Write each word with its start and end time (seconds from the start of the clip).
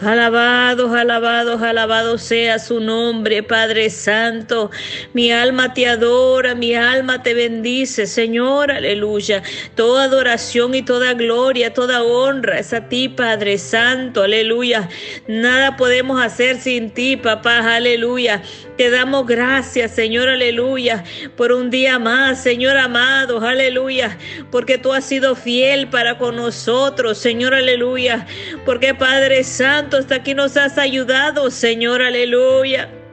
Alabados, 0.00 0.92
alabados, 0.92 1.62
alabado 1.62 2.18
sea 2.18 2.58
su 2.58 2.80
nombre, 2.80 3.44
Padre 3.44 3.90
Santo. 3.90 4.72
Mi 5.12 5.30
alma 5.30 5.72
te 5.72 5.86
adora, 5.86 6.56
mi 6.56 6.74
alma 6.74 7.22
te 7.22 7.32
bendice, 7.32 8.08
Señor, 8.08 8.72
aleluya. 8.72 9.44
Toda 9.76 10.04
adoración 10.04 10.74
y 10.74 10.82
toda 10.82 11.14
gloria, 11.14 11.72
toda 11.72 12.02
honra 12.02 12.58
es 12.58 12.72
a 12.72 12.88
ti, 12.88 13.08
Padre 13.08 13.56
Santo, 13.56 14.24
aleluya. 14.24 14.88
Nada 15.28 15.76
podemos 15.76 16.20
hacer 16.20 16.60
sin 16.60 16.90
ti, 16.90 17.16
papá, 17.16 17.76
aleluya. 17.76 18.42
Te 18.76 18.90
damos 18.90 19.26
gracias, 19.26 19.92
Señor, 19.92 20.28
aleluya, 20.28 21.04
por 21.36 21.52
un 21.52 21.70
día 21.70 22.00
más, 22.00 22.42
Señor 22.42 22.76
amado, 22.76 23.40
aleluya, 23.40 24.18
porque 24.50 24.78
tú 24.78 24.92
has 24.92 25.04
sido 25.04 25.36
fiel 25.36 25.88
para 25.88 26.18
con 26.18 26.34
nosotros, 26.34 27.18
Señor, 27.18 27.54
aleluya, 27.54 28.26
porque 28.64 28.92
Padre 28.92 29.44
Santo, 29.44 29.96
hasta 29.96 30.16
aquí 30.16 30.34
nos 30.34 30.56
has 30.56 30.76
ayudado, 30.76 31.52
Señor, 31.52 32.02
aleluya. 32.02 33.03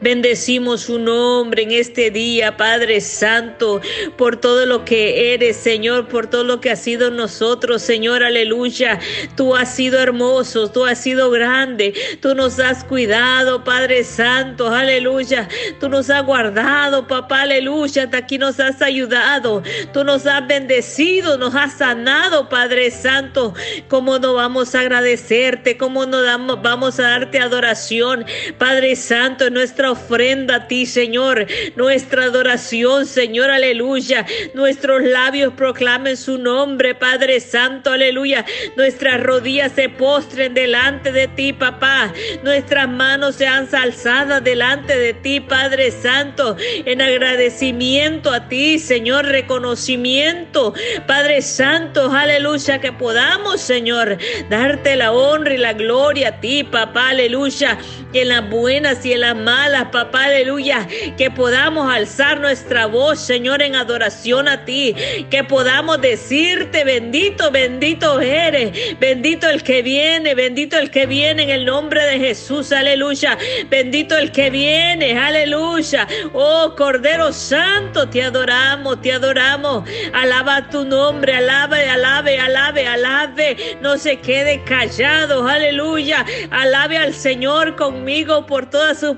Bendecimos 0.00 0.82
su 0.82 0.98
nombre 0.98 1.62
en 1.62 1.72
este 1.72 2.10
día, 2.10 2.56
Padre 2.56 3.00
Santo, 3.00 3.80
por 4.16 4.36
todo 4.36 4.66
lo 4.66 4.84
que 4.84 5.34
eres, 5.34 5.56
Señor, 5.56 6.08
por 6.08 6.28
todo 6.28 6.44
lo 6.44 6.60
que 6.60 6.70
has 6.70 6.82
sido 6.82 7.10
nosotros, 7.10 7.82
Señor, 7.82 8.22
aleluya. 8.22 8.98
Tú 9.36 9.54
has 9.54 9.74
sido 9.74 9.98
hermoso, 9.98 10.70
tú 10.70 10.84
has 10.84 11.00
sido 11.00 11.30
grande, 11.30 11.94
tú 12.20 12.34
nos 12.34 12.58
has 12.58 12.84
cuidado, 12.84 13.64
Padre 13.64 14.04
Santo, 14.04 14.68
aleluya. 14.68 15.48
Tú 15.80 15.88
nos 15.88 16.10
has 16.10 16.24
guardado, 16.24 17.06
papá, 17.06 17.42
aleluya. 17.42 18.04
Hasta 18.04 18.18
aquí 18.18 18.38
nos 18.38 18.60
has 18.60 18.82
ayudado, 18.82 19.62
tú 19.92 20.04
nos 20.04 20.26
has 20.26 20.46
bendecido, 20.46 21.38
nos 21.38 21.54
has 21.54 21.78
sanado, 21.78 22.48
Padre 22.48 22.90
Santo. 22.90 23.54
¿Cómo 23.88 24.18
no 24.18 24.34
vamos 24.34 24.74
a 24.74 24.80
agradecerte? 24.80 25.76
¿Cómo 25.76 26.06
no 26.06 26.22
vamos 26.62 26.98
a 27.00 27.02
darte 27.02 27.38
adoración, 27.38 28.24
Padre 28.58 28.96
Santo? 28.96 29.50
Nuestra 29.56 29.90
ofrenda 29.90 30.56
a 30.56 30.68
ti, 30.68 30.84
Señor, 30.84 31.46
nuestra 31.76 32.24
adoración, 32.24 33.06
Señor, 33.06 33.50
aleluya. 33.50 34.26
Nuestros 34.52 35.02
labios 35.02 35.54
proclamen 35.54 36.18
su 36.18 36.36
nombre, 36.36 36.94
Padre 36.94 37.40
Santo, 37.40 37.90
aleluya. 37.90 38.44
Nuestras 38.76 39.22
rodillas 39.22 39.72
se 39.72 39.88
postren 39.88 40.52
delante 40.52 41.10
de 41.10 41.26
ti, 41.28 41.54
papá. 41.54 42.12
Nuestras 42.42 42.86
manos 42.86 43.36
sean 43.36 43.66
alzadas 43.72 44.44
delante 44.44 44.94
de 44.94 45.14
ti, 45.14 45.40
Padre 45.40 45.90
Santo, 45.90 46.58
en 46.84 47.00
agradecimiento 47.00 48.32
a 48.32 48.48
ti, 48.48 48.78
Señor, 48.78 49.24
reconocimiento, 49.24 50.74
Padre 51.06 51.40
Santo, 51.40 52.12
aleluya, 52.12 52.78
que 52.78 52.92
podamos, 52.92 53.62
Señor, 53.62 54.18
darte 54.50 54.96
la 54.96 55.12
honra 55.12 55.54
y 55.54 55.58
la 55.58 55.72
gloria 55.72 56.28
a 56.28 56.40
ti, 56.40 56.62
papá, 56.62 57.08
aleluya, 57.08 57.78
en 58.12 58.28
las 58.28 58.50
buenas 58.50 59.04
y 59.06 59.12
en 59.12 59.20
las 59.20 59.45
malas, 59.46 59.86
papá, 59.92 60.24
aleluya. 60.24 60.88
Que 61.16 61.30
podamos 61.30 61.88
alzar 61.88 62.40
nuestra 62.40 62.86
voz, 62.86 63.20
Señor, 63.20 63.62
en 63.62 63.76
adoración 63.76 64.48
a 64.48 64.64
ti. 64.64 64.94
Que 65.30 65.44
podamos 65.44 66.00
decirte, 66.00 66.82
bendito, 66.82 67.52
bendito 67.52 68.20
eres. 68.20 68.98
Bendito 68.98 69.48
el 69.48 69.62
que 69.62 69.82
viene, 69.82 70.34
bendito 70.34 70.76
el 70.76 70.90
que 70.90 71.06
viene 71.06 71.44
en 71.44 71.50
el 71.50 71.64
nombre 71.64 72.02
de 72.04 72.18
Jesús, 72.18 72.72
aleluya. 72.72 73.38
Bendito 73.70 74.16
el 74.16 74.32
que 74.32 74.50
viene, 74.50 75.16
aleluya. 75.16 76.08
Oh 76.32 76.74
Cordero 76.76 77.32
Santo, 77.32 78.08
te 78.08 78.24
adoramos, 78.24 79.00
te 79.00 79.12
adoramos. 79.12 79.88
Alaba 80.12 80.68
tu 80.70 80.84
nombre, 80.84 81.36
alabe, 81.36 81.88
alabe, 81.88 82.40
alabe, 82.40 82.86
alabe. 82.88 83.78
No 83.80 83.96
se 83.96 84.18
quede 84.18 84.64
callado, 84.64 85.46
aleluya. 85.46 86.26
Alabe 86.50 86.98
al 86.98 87.14
Señor 87.14 87.76
conmigo 87.76 88.44
por 88.46 88.68
todas 88.68 88.98
sus 88.98 89.16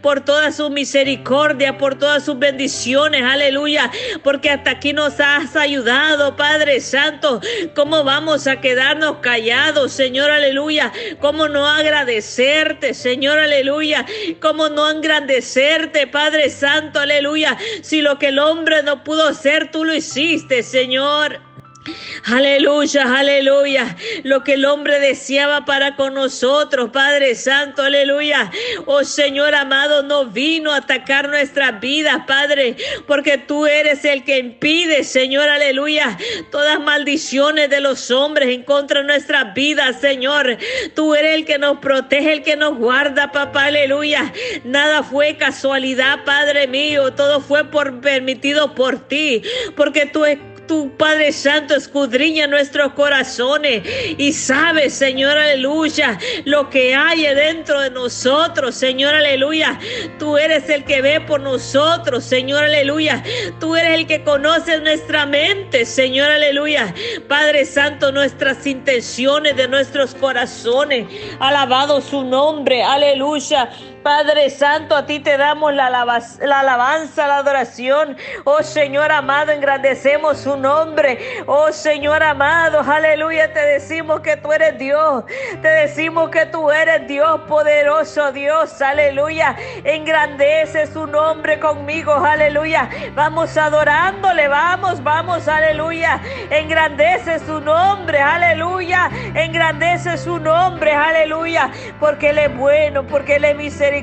por 0.00 0.20
toda 0.24 0.52
su 0.52 0.70
misericordia, 0.70 1.78
por 1.78 1.98
todas 1.98 2.24
sus 2.24 2.38
bendiciones, 2.38 3.22
aleluya, 3.22 3.90
porque 4.22 4.50
hasta 4.50 4.72
aquí 4.72 4.92
nos 4.92 5.20
has 5.20 5.56
ayudado, 5.56 6.36
Padre 6.36 6.80
Santo. 6.80 7.40
¿Cómo 7.74 8.04
vamos 8.04 8.46
a 8.46 8.60
quedarnos 8.60 9.18
callados, 9.18 9.92
Señor, 9.92 10.30
aleluya? 10.30 10.92
¿Cómo 11.20 11.48
no 11.48 11.66
agradecerte, 11.66 12.94
Señor, 12.94 13.38
aleluya? 13.38 14.04
¿Cómo 14.40 14.68
no 14.68 14.90
engrandecerte, 14.90 16.06
Padre 16.06 16.50
Santo, 16.50 17.00
aleluya? 17.00 17.56
Si 17.82 18.02
lo 18.02 18.18
que 18.18 18.28
el 18.28 18.38
hombre 18.38 18.82
no 18.82 19.04
pudo 19.04 19.28
hacer, 19.28 19.70
tú 19.70 19.84
lo 19.84 19.94
hiciste, 19.94 20.62
Señor. 20.62 21.47
Aleluya, 22.24 23.18
aleluya. 23.18 23.96
Lo 24.22 24.44
que 24.44 24.54
el 24.54 24.64
hombre 24.64 25.00
deseaba 25.00 25.64
para 25.64 25.96
con 25.96 26.14
nosotros, 26.14 26.90
Padre 26.90 27.34
Santo, 27.34 27.82
aleluya. 27.82 28.50
Oh 28.86 29.04
Señor 29.04 29.54
amado, 29.54 30.02
no 30.02 30.26
vino 30.26 30.72
a 30.72 30.78
atacar 30.78 31.28
nuestras 31.28 31.80
vidas, 31.80 32.22
Padre, 32.26 32.76
porque 33.06 33.38
tú 33.38 33.66
eres 33.66 34.04
el 34.04 34.24
que 34.24 34.38
impide, 34.38 35.04
Señor, 35.04 35.48
aleluya, 35.48 36.16
todas 36.50 36.80
maldiciones 36.80 37.70
de 37.70 37.80
los 37.80 38.10
hombres 38.10 38.48
en 38.48 38.62
contra 38.62 39.00
de 39.00 39.06
nuestras 39.06 39.54
vidas, 39.54 40.00
Señor. 40.00 40.58
Tú 40.94 41.14
eres 41.14 41.34
el 41.34 41.44
que 41.44 41.58
nos 41.58 41.78
protege, 41.78 42.32
el 42.32 42.42
que 42.42 42.56
nos 42.56 42.76
guarda, 42.76 43.32
papá, 43.32 43.66
aleluya. 43.66 44.32
Nada 44.64 45.02
fue 45.02 45.36
casualidad, 45.36 46.24
Padre 46.24 46.66
mío, 46.66 47.12
todo 47.14 47.40
fue 47.40 47.64
por 47.64 48.00
permitido 48.00 48.74
por 48.74 49.08
ti, 49.08 49.42
porque 49.76 50.06
tú 50.06 50.24
tu 50.68 50.96
Padre 50.96 51.32
Santo 51.32 51.74
escudriña 51.74 52.46
nuestros 52.46 52.92
corazones 52.92 53.82
y 54.16 54.32
sabe, 54.32 54.90
Señor, 54.90 55.36
aleluya, 55.36 56.18
lo 56.44 56.70
que 56.70 56.94
hay 56.94 57.22
dentro 57.22 57.80
de 57.80 57.90
nosotros, 57.90 58.76
Señor, 58.76 59.14
aleluya. 59.14 59.80
Tú 60.18 60.38
eres 60.38 60.68
el 60.68 60.84
que 60.84 61.02
ve 61.02 61.20
por 61.20 61.40
nosotros, 61.40 62.22
Señor, 62.22 62.64
aleluya. 62.64 63.24
Tú 63.58 63.74
eres 63.74 63.98
el 63.98 64.06
que 64.06 64.22
conoce 64.22 64.78
nuestra 64.80 65.26
mente, 65.26 65.84
Señor, 65.84 66.30
aleluya. 66.30 66.94
Padre 67.26 67.64
Santo, 67.64 68.12
nuestras 68.12 68.64
intenciones 68.66 69.56
de 69.56 69.66
nuestros 69.66 70.14
corazones. 70.14 71.06
Alabado 71.40 72.00
su 72.00 72.22
nombre, 72.24 72.82
aleluya. 72.82 73.70
Padre 74.08 74.48
Santo, 74.48 74.96
a 74.96 75.04
ti 75.04 75.20
te 75.20 75.36
damos 75.36 75.74
la, 75.74 75.88
alabanza, 75.88 77.26
la 77.26 77.36
adoración. 77.36 78.16
Oh 78.44 78.62
Señor 78.62 79.12
amado, 79.12 79.52
engrandecemos 79.52 80.38
su 80.38 80.56
nombre. 80.56 81.18
Oh 81.44 81.70
Señor 81.72 82.22
amado, 82.22 82.80
aleluya, 82.80 83.52
te 83.52 83.60
decimos 83.60 84.20
que 84.20 84.38
tú 84.38 84.50
eres 84.50 84.78
Dios. 84.78 85.24
Te 85.60 85.68
decimos 85.68 86.30
que 86.30 86.46
tú 86.46 86.70
eres 86.70 87.06
Dios 87.06 87.42
poderoso, 87.48 88.32
Dios, 88.32 88.80
aleluya. 88.80 89.54
Engrandece 89.84 90.86
su 90.86 91.06
nombre 91.06 91.60
conmigo, 91.60 92.14
aleluya. 92.14 92.88
Vamos 93.14 93.58
adorándole, 93.58 94.48
vamos, 94.48 95.02
vamos, 95.02 95.46
aleluya. 95.48 96.18
Engrandece 96.48 97.40
su 97.40 97.60
nombre, 97.60 98.20
aleluya. 98.20 99.10
Engrandece 99.34 100.16
su 100.16 100.38
nombre, 100.38 100.94
aleluya. 100.94 101.70
Porque 102.00 102.30
Él 102.30 102.38
es 102.38 102.56
bueno, 102.56 103.06
porque 103.06 103.36
Él 103.36 103.44
es 103.44 103.54
misericordioso, 103.54 103.97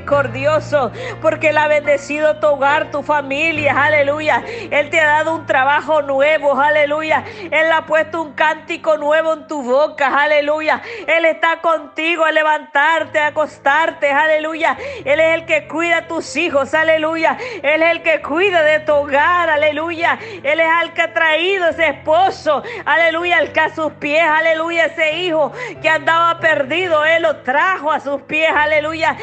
porque 1.20 1.48
Él 1.48 1.58
ha 1.58 1.68
bendecido 1.68 2.36
tu 2.36 2.46
hogar, 2.48 2.90
tu 2.90 3.02
familia, 3.02 3.84
aleluya. 3.84 4.42
Él 4.70 4.90
te 4.90 5.00
ha 5.00 5.06
dado 5.06 5.34
un 5.34 5.46
trabajo 5.46 6.02
nuevo, 6.02 6.58
aleluya. 6.58 7.24
Él 7.50 7.72
ha 7.72 7.86
puesto 7.86 8.22
un 8.22 8.34
cántico 8.34 8.96
nuevo 8.96 9.34
en 9.34 9.46
tu 9.46 9.62
boca, 9.62 10.08
aleluya. 10.08 10.82
Él 11.06 11.24
está 11.24 11.60
contigo 11.60 12.24
a 12.24 12.32
levantarte, 12.32 13.18
a 13.18 13.28
acostarte, 13.28 14.10
aleluya. 14.10 14.76
Él 15.04 15.20
es 15.20 15.34
el 15.34 15.46
que 15.46 15.66
cuida 15.68 15.98
a 15.98 16.08
tus 16.08 16.36
hijos, 16.36 16.74
aleluya. 16.74 17.36
Él 17.62 17.82
es 17.82 17.90
el 17.90 18.02
que 18.02 18.20
cuida 18.22 18.62
de 18.62 18.80
tu 18.80 18.92
hogar, 18.92 19.48
aleluya. 19.50 20.18
Él 20.42 20.60
es 20.60 20.68
el 20.82 20.92
que 20.92 21.02
ha 21.02 21.12
traído 21.12 21.68
ese 21.68 21.88
esposo, 21.88 22.62
aleluya, 22.84 23.38
el 23.40 23.52
que 23.52 23.60
a 23.60 23.74
sus 23.74 23.92
pies, 23.94 24.22
aleluya, 24.22 24.86
ese 24.86 25.18
hijo 25.18 25.52
que 25.80 25.88
andaba 25.88 26.38
perdido, 26.40 27.04
Él 27.04 27.22
lo 27.22 27.36
trajo 27.38 27.90
a 27.90 28.00
sus 28.00 28.22
pies, 28.22 28.50
aleluya. 28.54 29.16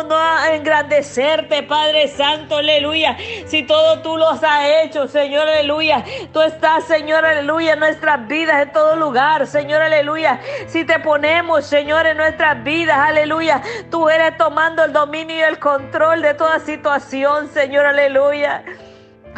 ¿Cómo 0.00 0.14
no 0.14 0.44
engrandecerte, 0.46 1.62
Padre 1.64 2.08
Santo, 2.08 2.56
aleluya? 2.56 3.18
Si 3.46 3.64
todo 3.64 4.00
tú 4.00 4.16
lo 4.16 4.30
has 4.30 4.42
hecho, 4.82 5.06
Señor, 5.06 5.46
aleluya. 5.46 6.02
Tú 6.32 6.40
estás 6.40 6.84
Señor, 6.84 7.26
aleluya, 7.26 7.74
en 7.74 7.80
nuestras 7.80 8.26
vidas, 8.26 8.62
en 8.62 8.72
todo 8.72 8.96
lugar, 8.96 9.46
Señor, 9.46 9.82
aleluya. 9.82 10.40
Si 10.68 10.86
te 10.86 11.00
ponemos, 11.00 11.66
Señor, 11.66 12.06
en 12.06 12.16
nuestras 12.16 12.64
vidas, 12.64 12.96
aleluya, 12.96 13.60
tú 13.90 14.08
eres 14.08 14.38
tomando 14.38 14.84
el 14.84 14.92
dominio 14.94 15.36
y 15.36 15.40
el 15.40 15.58
control 15.58 16.22
de 16.22 16.32
toda 16.32 16.60
situación, 16.60 17.50
Señor, 17.52 17.84
aleluya. 17.84 18.64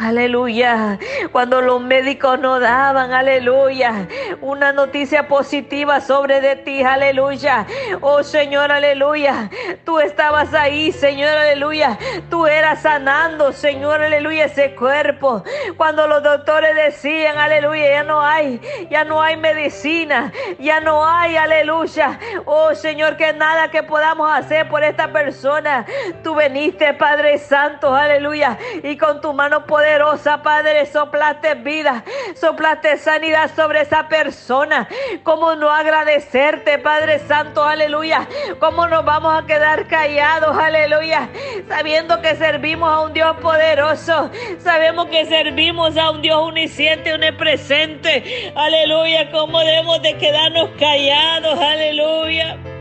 Aleluya. 0.03 0.99
Cuando 1.31 1.61
los 1.61 1.79
médicos 1.79 2.37
no 2.37 2.59
daban, 2.59 3.13
aleluya, 3.13 4.05
una 4.41 4.73
noticia 4.73 5.29
positiva 5.29 6.01
sobre 6.01 6.41
de 6.41 6.57
ti, 6.57 6.83
aleluya. 6.83 7.65
Oh 8.01 8.21
Señor, 8.21 8.69
aleluya. 8.73 9.49
Tú 9.85 10.01
estabas 10.01 10.53
ahí, 10.53 10.91
Señor, 10.91 11.29
aleluya. 11.29 11.97
Tú 12.29 12.47
eras 12.47 12.81
sanando, 12.81 13.53
Señor, 13.53 14.01
aleluya, 14.01 14.45
ese 14.45 14.75
cuerpo. 14.75 15.41
Cuando 15.77 16.05
los 16.05 16.21
doctores 16.21 16.75
decían, 16.75 17.37
aleluya, 17.37 17.89
ya 17.89 18.03
no 18.03 18.21
hay, 18.21 18.59
ya 18.91 19.05
no 19.05 19.21
hay 19.21 19.37
medicina, 19.37 20.33
ya 20.59 20.81
no 20.81 21.07
hay, 21.07 21.37
aleluya. 21.37 22.19
Oh 22.43 22.75
Señor, 22.75 23.15
que 23.15 23.31
nada 23.31 23.71
que 23.71 23.83
podamos 23.83 24.29
hacer 24.29 24.67
por 24.67 24.83
esta 24.83 25.13
persona. 25.13 25.85
Tú 26.25 26.35
veniste, 26.35 26.93
Padre 26.93 27.37
Santo, 27.37 27.95
aleluya, 27.95 28.57
y 28.83 28.97
con 28.97 29.21
tu 29.21 29.31
mano 29.31 29.65
poderosa 29.65 29.92
poderosa, 29.93 30.41
Padre, 30.41 30.87
soplaste 30.87 31.53
vida, 31.55 32.03
soplaste 32.35 32.97
sanidad 32.97 33.51
sobre 33.55 33.81
esa 33.81 34.07
persona. 34.07 34.87
¿Cómo 35.21 35.55
no 35.55 35.69
agradecerte, 35.69 36.79
Padre 36.79 37.19
Santo? 37.19 37.63
Aleluya. 37.63 38.27
¿Cómo 38.59 38.87
nos 38.87 39.05
vamos 39.05 39.35
a 39.39 39.45
quedar 39.45 39.87
callados? 39.87 40.57
Aleluya. 40.57 41.29
Sabiendo 41.67 42.19
que 42.21 42.35
servimos 42.35 42.89
a 42.89 43.01
un 43.01 43.13
Dios 43.13 43.37
poderoso. 43.37 44.31
Sabemos 44.57 45.09
que 45.09 45.25
servimos 45.25 45.95
a 45.95 46.09
un 46.09 46.23
Dios 46.23 46.41
unisciente, 46.41 47.13
presente 47.33 48.51
Aleluya. 48.55 49.29
¿Cómo 49.31 49.59
debemos 49.59 50.01
de 50.01 50.17
quedarnos 50.17 50.71
callados? 50.79 51.59
Aleluya. 51.59 52.72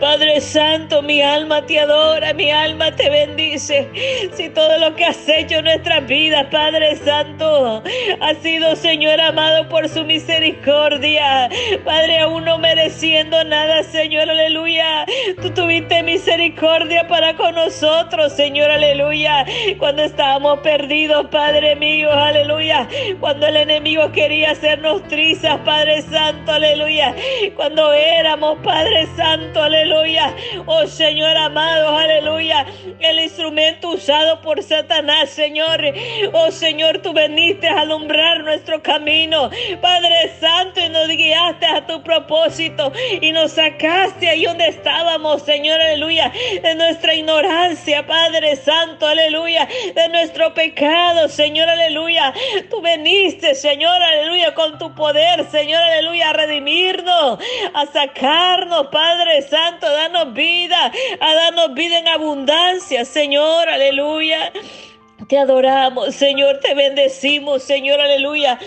Padre 0.00 0.40
Santo, 0.40 1.02
mi 1.02 1.22
alma 1.22 1.64
te 1.66 1.80
adora, 1.80 2.32
mi 2.32 2.50
alma 2.50 2.94
te 2.94 3.10
bendice. 3.10 3.88
Si 4.32 4.48
todo 4.50 4.78
lo 4.78 4.94
que 4.94 5.04
has 5.04 5.28
hecho 5.28 5.56
en 5.56 5.64
nuestras 5.64 6.06
vidas, 6.06 6.46
Padre 6.50 6.96
Santo, 6.96 7.82
ha 8.20 8.34
sido, 8.34 8.76
Señor 8.76 9.20
amado, 9.20 9.68
por 9.68 9.88
su 9.88 10.04
misericordia. 10.04 11.48
Padre, 11.84 12.18
aún 12.18 12.44
no 12.44 12.58
mereciendo 12.58 13.42
nada, 13.44 13.82
Señor, 13.82 14.30
aleluya. 14.30 15.04
Tú 15.42 15.50
tuviste 15.50 16.02
misericordia 16.02 17.06
para 17.08 17.34
con 17.36 17.54
nosotros, 17.54 18.32
Señor, 18.32 18.70
aleluya. 18.70 19.44
Cuando 19.78 20.02
estábamos 20.02 20.60
perdidos, 20.60 21.26
Padre 21.28 21.76
mío, 21.76 22.12
aleluya. 22.12 22.88
Cuando 23.20 23.46
el 23.46 23.56
enemigo 23.56 24.10
quería 24.12 24.52
hacernos 24.52 25.06
trizas, 25.08 25.58
Padre 25.64 26.02
Santo, 26.02 26.52
aleluya. 26.52 27.14
Cuando 27.56 27.92
éramos, 27.92 28.58
Padre 28.62 29.06
Santo, 29.16 29.47
aleluya. 29.56 30.34
Oh 30.66 30.86
Señor 30.86 31.36
amado, 31.36 31.96
aleluya. 31.96 32.66
El 33.00 33.20
instrumento 33.20 33.90
usado 33.90 34.40
por 34.40 34.62
Satanás, 34.62 35.30
Señor. 35.30 35.80
Oh 36.32 36.50
Señor, 36.50 36.98
tú 36.98 37.12
veniste 37.12 37.68
a 37.68 37.80
alumbrar 37.80 38.40
nuestro 38.40 38.82
camino. 38.82 39.50
Padre 39.80 40.32
Santo, 40.40 40.80
y 40.80 40.88
nos 40.88 41.08
guiaste 41.08 41.66
a 41.66 41.86
tu 41.86 42.02
propósito 42.02 42.92
y 43.20 43.32
nos 43.32 43.52
sacaste 43.52 44.28
ahí 44.28 44.44
donde 44.44 44.68
estábamos, 44.68 45.42
Señor, 45.42 45.80
aleluya. 45.80 46.32
De 46.62 46.74
nuestra 46.74 47.14
ignorancia, 47.14 48.06
Padre 48.06 48.56
Santo, 48.56 49.06
aleluya. 49.06 49.68
De 49.94 50.08
nuestro 50.08 50.52
pecado, 50.54 51.28
Señor, 51.28 51.68
aleluya. 51.68 52.32
Tú 52.70 52.80
veniste, 52.80 53.54
Señor, 53.54 54.02
aleluya, 54.02 54.54
con 54.54 54.78
tu 54.78 54.94
poder, 54.94 55.44
Señor, 55.50 55.82
aleluya, 55.82 56.30
a 56.30 56.32
redimirnos, 56.32 57.38
a 57.74 57.86
sacarnos, 57.86 58.88
Padre 58.88 59.37
Santo, 59.42 59.90
danos 59.90 60.32
vida, 60.34 60.92
a 61.20 61.34
darnos 61.34 61.74
vida 61.74 61.98
en 61.98 62.08
abundancia, 62.08 63.04
Señor, 63.04 63.68
aleluya. 63.68 64.52
Te 65.28 65.38
adoramos, 65.38 66.14
Señor, 66.14 66.60
te 66.60 66.74
bendecimos, 66.74 67.62
Señor, 67.62 68.00
aleluya 68.00 68.58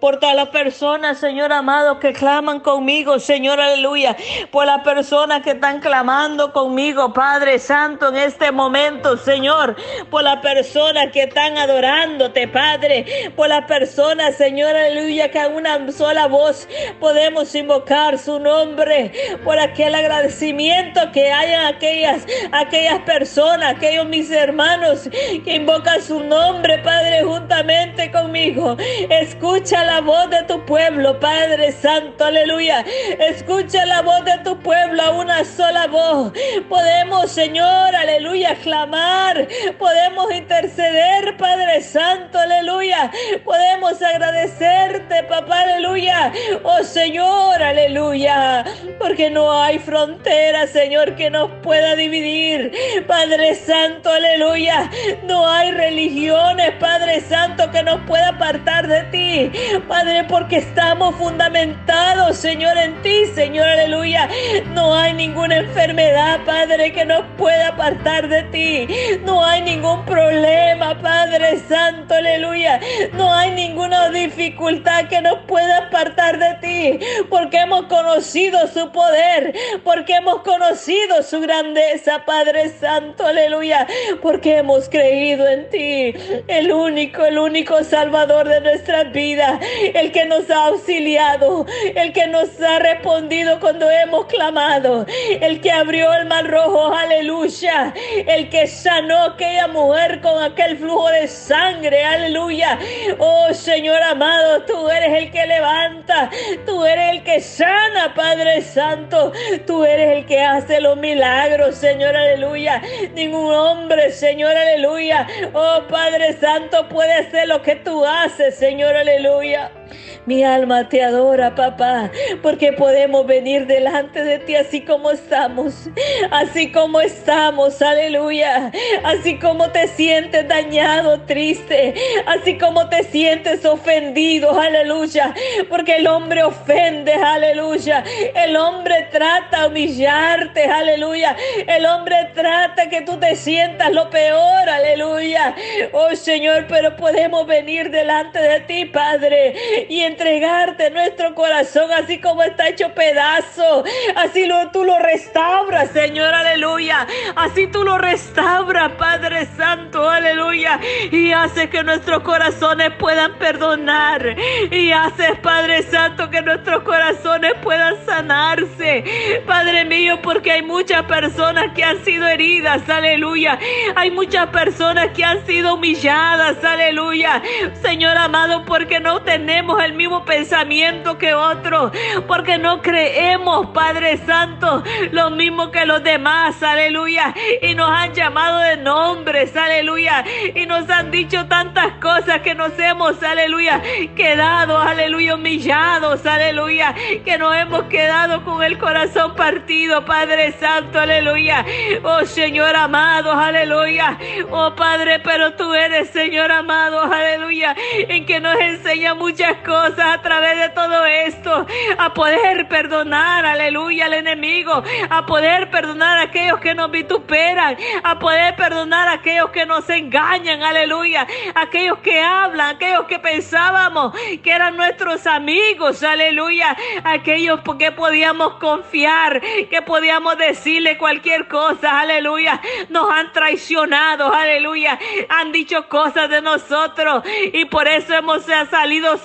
por 0.00 0.18
todas 0.18 0.34
las 0.34 0.48
personas, 0.48 1.18
Señor 1.18 1.52
amado, 1.52 2.00
que 2.00 2.12
claman 2.12 2.60
conmigo, 2.60 3.18
Señor, 3.18 3.60
aleluya, 3.60 4.16
por 4.50 4.66
las 4.66 4.82
personas 4.82 5.42
que 5.42 5.50
están 5.50 5.80
clamando 5.80 6.52
conmigo, 6.52 7.12
Padre 7.12 7.58
Santo, 7.58 8.08
en 8.08 8.16
este 8.16 8.50
momento, 8.50 9.16
Señor, 9.18 9.76
por 10.10 10.22
las 10.22 10.38
personas 10.38 11.12
que 11.12 11.24
están 11.24 11.58
adorándote, 11.58 12.48
Padre, 12.48 13.32
por 13.36 13.48
las 13.48 13.66
personas, 13.66 14.36
Señor, 14.36 14.74
aleluya, 14.74 15.30
que 15.30 15.38
a 15.38 15.48
una 15.48 15.90
sola 15.92 16.26
voz 16.26 16.66
podemos 16.98 17.54
invocar 17.54 18.18
su 18.18 18.38
nombre, 18.38 19.12
por 19.44 19.58
aquel 19.58 19.94
agradecimiento 19.94 21.00
que 21.12 21.30
hay 21.30 21.52
en 21.52 21.60
aquellas, 21.60 22.26
aquellas 22.52 23.00
personas, 23.00 23.74
aquellos 23.76 24.06
mis 24.06 24.30
hermanos 24.30 25.08
que 25.44 25.54
invocan 25.54 26.02
su 26.02 26.20
nombre, 26.20 26.78
Padre, 26.78 27.22
juntamente 27.22 28.10
conmigo. 28.10 28.76
Escucha 29.10 29.84
la 29.90 30.00
voz 30.00 30.30
de 30.30 30.44
tu 30.44 30.64
pueblo, 30.66 31.18
Padre 31.18 31.72
Santo, 31.72 32.24
aleluya. 32.24 32.84
Escucha 33.18 33.84
la 33.86 34.02
voz 34.02 34.24
de 34.24 34.38
tu 34.44 34.56
pueblo 34.60 35.02
a 35.02 35.10
una 35.10 35.44
sola 35.44 35.88
voz. 35.88 36.32
Podemos, 36.68 37.32
Señor, 37.32 37.96
aleluya, 37.96 38.54
clamar. 38.62 39.48
Podemos 39.80 40.32
interceder, 40.32 41.36
Padre 41.36 41.82
Santo, 41.82 42.38
aleluya. 42.38 43.10
Podemos 43.44 44.00
agradecerte, 44.00 45.24
papá, 45.24 45.62
aleluya. 45.62 46.32
Oh 46.62 46.84
Señor, 46.84 47.60
aleluya. 47.60 48.64
Porque 49.00 49.28
no 49.28 49.60
hay 49.60 49.80
frontera, 49.80 50.68
Señor, 50.68 51.16
que 51.16 51.30
nos 51.30 51.50
pueda 51.62 51.96
dividir. 51.96 53.04
Padre 53.08 53.56
Santo, 53.56 54.08
aleluya. 54.08 54.88
No 55.24 55.48
hay 55.48 55.72
religiones, 55.72 56.74
Padre 56.78 57.20
Santo, 57.22 57.68
que 57.72 57.82
nos 57.82 58.00
pueda 58.02 58.28
apartar 58.28 58.86
de 58.86 59.02
ti. 59.10 59.79
Padre, 59.88 60.24
porque 60.24 60.56
estamos 60.56 61.14
fundamentados, 61.16 62.36
Señor, 62.36 62.76
en 62.78 63.00
ti, 63.02 63.26
Señor, 63.34 63.66
aleluya. 63.66 64.28
No 64.74 64.94
hay 64.94 65.12
ninguna 65.14 65.58
enfermedad, 65.58 66.40
Padre, 66.44 66.92
que 66.92 67.04
nos 67.04 67.24
pueda 67.36 67.68
apartar 67.68 68.28
de 68.28 68.42
ti. 68.44 69.18
No 69.24 69.44
hay 69.44 69.62
ningún 69.62 70.04
problema, 70.04 71.00
Padre 71.00 71.58
Santo, 71.68 72.14
aleluya. 72.14 72.80
No 73.14 73.32
hay 73.32 73.50
ninguna 73.52 74.10
dificultad 74.10 75.08
que 75.08 75.20
nos 75.20 75.38
pueda 75.46 75.78
apartar 75.78 76.38
de 76.38 76.54
ti, 76.60 77.06
porque 77.28 77.58
hemos 77.58 77.86
conocido 77.86 78.66
su 78.68 78.90
poder, 78.92 79.54
porque 79.84 80.14
hemos 80.14 80.42
conocido 80.42 81.22
su 81.22 81.40
grandeza, 81.40 82.24
Padre 82.24 82.68
Santo, 82.68 83.26
aleluya, 83.26 83.86
porque 84.22 84.58
hemos 84.58 84.88
creído 84.88 85.48
en 85.48 85.68
ti, 85.70 86.14
el 86.48 86.72
único, 86.72 87.24
el 87.24 87.38
único 87.38 87.82
Salvador 87.84 88.48
de 88.48 88.60
nuestras 88.60 89.12
vidas, 89.12 89.60
el 89.94 90.12
que 90.12 90.24
nos 90.26 90.50
ha 90.50 90.66
auxiliado, 90.66 91.66
el 91.94 92.12
que 92.12 92.26
nos 92.26 92.60
ha 92.60 92.78
respondido 92.78 93.60
cuando 93.60 93.90
hemos 93.90 94.26
clamado, 94.26 95.06
el 95.40 95.60
que 95.60 95.70
abrió 95.70 96.12
el 96.14 96.26
mar 96.26 96.48
rojo, 96.48 96.92
aleluya, 96.94 97.94
el 98.26 98.48
que 98.48 98.66
sanó 98.66 99.24
aquella 99.24 99.68
mujer 99.68 100.20
con 100.20 100.42
aquel 100.42 100.78
flujo 100.78 101.08
de 101.08 101.28
sangre, 101.28 102.04
aleluya. 102.04 102.78
Oh 103.18 103.52
Señor 103.52 104.02
amado, 104.02 104.62
tú 104.62 104.88
eres 104.88 105.22
el 105.22 105.30
que 105.30 105.46
levanta, 105.46 106.30
tú 106.66 106.84
eres 106.84 107.12
el 107.12 107.22
que 107.22 107.40
sana, 107.40 108.14
Padre 108.14 108.62
Santo, 108.62 109.32
tú 109.66 109.84
eres 109.84 110.18
el 110.18 110.26
que 110.26 110.40
hace 110.40 110.80
los 110.80 110.96
milagros, 110.96 111.76
Señor, 111.76 112.16
aleluya. 112.16 112.82
Ningún 113.14 113.52
hombre, 113.52 114.10
Señor, 114.12 114.56
aleluya. 114.56 115.26
Oh 115.52 115.82
Padre 115.88 116.32
Santo, 116.34 116.88
puede 116.88 117.12
hacer 117.12 117.48
lo 117.48 117.62
que 117.62 117.76
tú 117.76 118.04
haces, 118.04 118.56
Señor, 118.56 118.96
aleluya. 118.96 119.59
Yeah. 119.60 119.79
Mi 120.26 120.44
alma 120.44 120.88
te 120.88 121.02
adora, 121.02 121.54
papá, 121.54 122.10
porque 122.42 122.72
podemos 122.72 123.26
venir 123.26 123.66
delante 123.66 124.22
de 124.22 124.38
ti 124.38 124.54
así 124.54 124.82
como 124.82 125.10
estamos, 125.10 125.88
así 126.30 126.70
como 126.70 127.00
estamos, 127.00 127.80
aleluya, 127.82 128.70
así 129.04 129.38
como 129.38 129.70
te 129.70 129.88
sientes 129.88 130.46
dañado, 130.46 131.20
triste, 131.22 131.94
así 132.26 132.58
como 132.58 132.88
te 132.88 133.02
sientes 133.04 133.64
ofendido, 133.64 134.58
aleluya, 134.60 135.34
porque 135.68 135.96
el 135.96 136.06
hombre 136.06 136.42
ofende, 136.42 137.14
aleluya, 137.14 138.04
el 138.34 138.56
hombre 138.56 139.08
trata 139.10 139.66
humillarte, 139.66 140.64
aleluya, 140.64 141.36
el 141.66 141.86
hombre 141.86 142.30
trata 142.34 142.88
que 142.88 143.02
tú 143.02 143.18
te 143.18 143.36
sientas 143.36 143.92
lo 143.92 144.10
peor, 144.10 144.68
aleluya, 144.68 145.54
oh 145.92 146.14
Señor, 146.14 146.66
pero 146.68 146.96
podemos 146.96 147.46
venir 147.46 147.90
delante 147.90 148.38
de 148.38 148.60
ti, 148.60 148.84
Padre, 148.86 149.54
y 149.88 150.00
entregarte 150.00 150.90
nuestro 150.90 151.34
corazón 151.34 151.90
así 151.92 152.18
como 152.18 152.42
está 152.42 152.68
hecho 152.68 152.92
pedazo. 152.94 153.84
Así 154.16 154.46
lo, 154.46 154.70
tú 154.70 154.84
lo 154.84 154.98
restauras, 154.98 155.90
Señor, 155.90 156.34
aleluya. 156.34 157.06
Así 157.36 157.66
tú 157.66 157.84
lo 157.84 157.98
restauras, 157.98 158.92
Padre 158.92 159.46
Santo, 159.56 160.08
aleluya. 160.08 160.80
Y 161.10 161.32
haces 161.32 161.68
que 161.70 161.82
nuestros 161.82 162.22
corazones 162.22 162.92
puedan 162.98 163.38
perdonar. 163.38 164.36
Y 164.70 164.92
haces, 164.92 165.38
Padre 165.42 165.82
Santo, 165.82 166.30
que 166.30 166.42
nuestros 166.42 166.82
corazones 166.82 167.52
puedan 167.62 167.94
sanarse. 168.04 169.42
Padre 169.46 169.84
mío, 169.84 170.20
porque 170.22 170.52
hay 170.52 170.62
muchas 170.62 171.04
personas 171.04 171.72
que 171.74 171.84
han 171.84 172.04
sido 172.04 172.26
heridas, 172.26 172.88
aleluya. 172.88 173.58
Hay 173.96 174.10
muchas 174.10 174.48
personas 174.48 175.08
que 175.14 175.24
han 175.24 175.44
sido 175.46 175.74
humilladas, 175.74 176.62
aleluya. 176.64 177.42
Señor 177.82 178.16
amado, 178.16 178.64
porque 178.64 179.00
no 179.00 179.22
tenemos 179.22 179.69
el 179.78 179.92
mismo 179.92 180.24
pensamiento 180.24 181.18
que 181.18 181.34
otros, 181.34 181.92
porque 182.26 182.58
no 182.58 182.80
creemos, 182.82 183.68
Padre 183.68 184.18
Santo, 184.18 184.82
lo 185.12 185.30
mismo 185.30 185.70
que 185.70 185.84
los 185.84 186.02
demás, 186.02 186.62
aleluya. 186.62 187.34
Y 187.62 187.74
nos 187.74 187.90
han 187.90 188.14
llamado 188.14 188.58
de 188.60 188.76
nombres, 188.78 189.56
aleluya. 189.56 190.24
Y 190.54 190.66
nos 190.66 190.88
han 190.90 191.10
dicho 191.10 191.46
tantas 191.46 191.92
cosas 192.00 192.40
que 192.40 192.54
nos 192.54 192.78
hemos, 192.78 193.22
aleluya, 193.22 193.82
quedado, 194.16 194.78
aleluya, 194.78 195.34
humillados, 195.34 196.24
aleluya. 196.26 196.94
Que 197.24 197.38
nos 197.38 197.54
hemos 197.54 197.84
quedado 197.84 198.44
con 198.44 198.62
el 198.62 198.78
corazón 198.78 199.34
partido, 199.34 200.04
Padre 200.04 200.52
Santo, 200.52 200.98
aleluya. 200.98 201.64
Oh 202.02 202.24
Señor 202.24 202.74
amado, 202.76 203.32
aleluya. 203.32 204.18
Oh 204.50 204.74
Padre, 204.74 205.20
pero 205.20 205.52
tú 205.54 205.74
eres, 205.74 206.10
Señor 206.10 206.50
amado, 206.50 207.02
aleluya. 207.02 207.74
En 207.92 208.26
que 208.26 208.40
nos 208.40 208.58
enseña 208.58 209.14
muchas 209.14 209.56
cosas 209.60 209.98
a 210.00 210.22
través 210.22 210.58
de 210.58 210.68
todo 210.70 211.04
esto. 211.04 211.66
A 211.98 212.12
poder 212.14 212.68
perdonar, 212.68 213.44
aleluya, 213.46 214.06
al 214.06 214.14
enemigo. 214.14 214.82
A 215.08 215.26
poder 215.26 215.70
perdonar 215.70 216.18
a 216.18 216.22
aquellos 216.22 216.60
que 216.60 216.74
nos 216.74 216.90
vituperan. 216.90 217.76
A 218.02 218.18
poder 218.18 218.56
perdonar 218.56 219.08
a 219.08 219.12
aquellos 219.12 219.50
que 219.50 219.66
nos 219.66 219.88
engañan, 219.88 220.62
aleluya. 220.62 221.26
Aquellos 221.54 221.98
que 221.98 222.20
hablan, 222.20 222.76
aquellos 222.76 223.04
que 223.06 223.18
pensábamos 223.18 224.14
que 224.42 224.50
eran 224.50 224.76
nuestros 224.76 225.26
amigos, 225.26 226.02
aleluya. 226.02 226.76
Aquellos 227.04 227.60
que 227.78 227.92
podíamos 227.92 228.54
confiar, 228.54 229.40
que 229.40 229.82
podíamos 229.82 230.36
decirle 230.38 230.98
cualquier 230.98 231.48
cosa, 231.48 232.00
aleluya. 232.00 232.60
Nos 232.88 233.10
han 233.10 233.32
traicionado, 233.32 234.32
aleluya. 234.32 234.98
Han 235.28 235.52
dicho 235.52 235.88
cosas 235.88 236.28
de 236.30 236.42
nosotros 236.42 237.22
y 237.52 237.64
por 237.66 237.88
eso 237.88 238.14
hemos 238.14 238.44
salido 238.70 239.18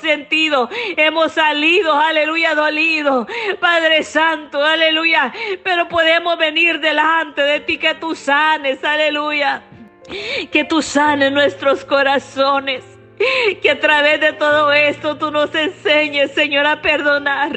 Hemos 0.97 1.33
salido, 1.33 1.93
aleluya, 1.93 2.55
dolidos. 2.55 3.27
Padre 3.59 4.03
Santo, 4.03 4.63
aleluya. 4.63 5.33
Pero 5.63 5.87
podemos 5.87 6.37
venir 6.37 6.79
delante 6.79 7.41
de 7.41 7.59
ti 7.61 7.77
que 7.77 7.95
tú 7.95 8.15
sanes, 8.15 8.83
aleluya. 8.83 9.63
Que 10.51 10.63
tú 10.63 10.81
sanes 10.81 11.31
nuestros 11.31 11.83
corazones. 11.85 12.94
Que 13.61 13.71
a 13.71 13.79
través 13.79 14.19
de 14.19 14.33
todo 14.33 14.73
esto 14.73 15.17
tú 15.17 15.31
nos 15.31 15.53
enseñes, 15.55 16.31
Señor, 16.31 16.65
a 16.65 16.81
perdonar. 16.81 17.51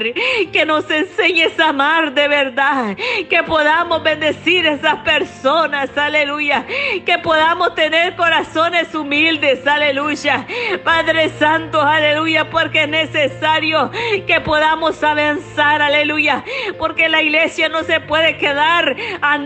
Que 0.53 0.65
nos 0.65 0.89
enseñes 0.91 1.59
a 1.59 1.71
amar 1.71 2.13
de 2.13 2.29
verdad. 2.29 2.97
Que 3.29 3.43
podamos 3.43 4.03
bendecir 4.03 4.67
a 4.69 4.73
esas 4.73 5.01
personas, 5.01 5.97
aleluya. 5.97 6.65
Que 7.05 7.19
podamos 7.19 7.75
tener 7.75 8.15
corazones 8.17 8.95
humildes, 8.95 9.67
aleluya. 9.67 10.47
Padre 10.85 11.31
Santo, 11.31 11.81
aleluya, 11.81 12.51
porque 12.51 12.83
es 12.83 12.89
necesario 12.89 13.91
que 14.27 14.41
podamos 14.41 15.03
avanzar, 15.03 15.83
aleluya. 15.83 16.45
Porque 16.79 17.09
la 17.09 17.23
iglesia 17.23 17.69
no 17.69 17.83
se 17.83 18.01
puede 18.01 18.37
quedar 18.39 18.97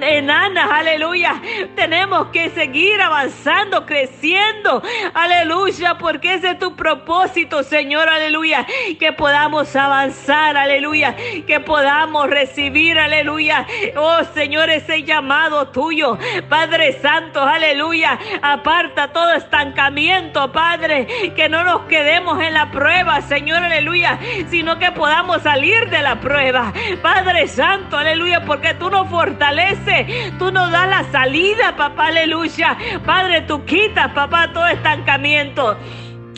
enana, 0.03 0.77
aleluya. 0.77 1.41
Tenemos 1.75 2.29
que 2.29 2.51
seguir 2.51 3.01
avanzando, 3.01 3.87
creciendo, 3.87 4.83
aleluya 5.15 5.97
porque 6.03 6.35
ese 6.35 6.51
es 6.51 6.59
tu 6.59 6.75
propósito, 6.77 7.63
Señor, 7.63 8.09
aleluya. 8.09 8.67
Que 8.99 9.13
podamos 9.13 9.75
avanzar, 9.75 10.57
aleluya. 10.57 11.17
Que 11.47 11.61
podamos 11.61 12.29
recibir, 12.29 12.99
aleluya. 12.99 13.67
Oh, 13.97 14.25
Señor, 14.35 14.69
ese 14.69 15.05
llamado 15.05 15.69
tuyo, 15.69 16.19
Padre 16.49 17.01
Santo, 17.01 17.41
aleluya. 17.41 18.19
Aparta 18.43 19.13
todo 19.13 19.33
estancamiento, 19.35 20.51
Padre. 20.53 21.33
Que 21.37 21.49
no 21.49 21.63
nos 21.63 21.83
quedemos 21.83 22.43
en 22.43 22.53
la 22.53 22.71
prueba, 22.71 23.21
Señor, 23.23 23.63
aleluya. 23.63 24.19
Sino 24.51 24.79
que 24.79 24.91
podamos 24.91 25.43
salir 25.43 25.89
de 25.89 26.03
la 26.03 26.21
prueba. 26.21 26.73
Padre 27.01 27.47
Santo, 27.47 27.97
aleluya, 27.97 28.45
porque 28.45 28.75
tú 28.75 28.91
nos 28.91 29.09
fortaleces. 29.09 30.37
Tú 30.39 30.51
nos 30.51 30.71
das 30.73 30.89
la 30.89 31.05
salida, 31.13 31.77
papá, 31.77 32.09
aleluya. 32.09 32.77
Padre, 33.07 33.43
tú 33.43 33.65
quitas, 33.65 34.13
papá, 34.13 34.53
todo 34.53 34.67
estancamiento. 34.67 35.79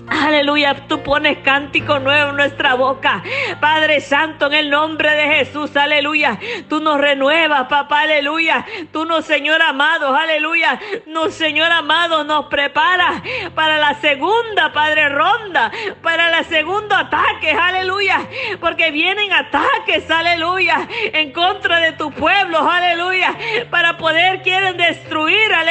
Aleluya, 0.07 0.87
tú 0.87 1.03
pones 1.03 1.39
cántico 1.39 1.99
nuevo 1.99 2.31
en 2.31 2.37
nuestra 2.37 2.75
boca. 2.75 3.23
Padre 3.61 4.01
Santo, 4.01 4.47
en 4.47 4.55
el 4.55 4.71
nombre 4.71 5.11
de 5.11 5.37
Jesús, 5.37 5.75
aleluya. 5.77 6.39
Tú 6.69 6.81
nos 6.81 7.01
renuevas, 7.01 7.69
papá, 7.69 8.03
aleluya. 8.03 8.67
Tú 8.93 9.07
nos, 9.07 9.25
Señor 9.25 9.63
amado, 9.63 10.15
aleluya. 10.15 10.79
Nos, 11.07 11.35
Señor 11.35 11.73
amado, 11.73 12.23
nos 12.25 12.47
prepara 12.47 13.23
para 13.55 13.79
la 13.79 13.95
segunda, 13.95 14.73
Padre, 14.73 15.09
ronda. 15.09 15.73
Para 16.03 16.31
la 16.31 16.45
segundo 16.45 16.95
ataque, 16.95 17.53
aleluya. 17.53 18.21
Porque 18.61 18.91
vienen 18.91 19.33
ataques, 19.33 20.11
aleluya. 20.11 20.87
En 21.15 21.33
contra 21.33 21.81
de 21.81 21.93
tu 21.93 22.11
pueblo, 22.11 22.59
aleluya. 22.69 23.35
Para 23.71 23.97
poder, 23.97 24.43
quieren 24.43 24.77
destruir, 24.77 25.53
aleluya. 25.53 25.64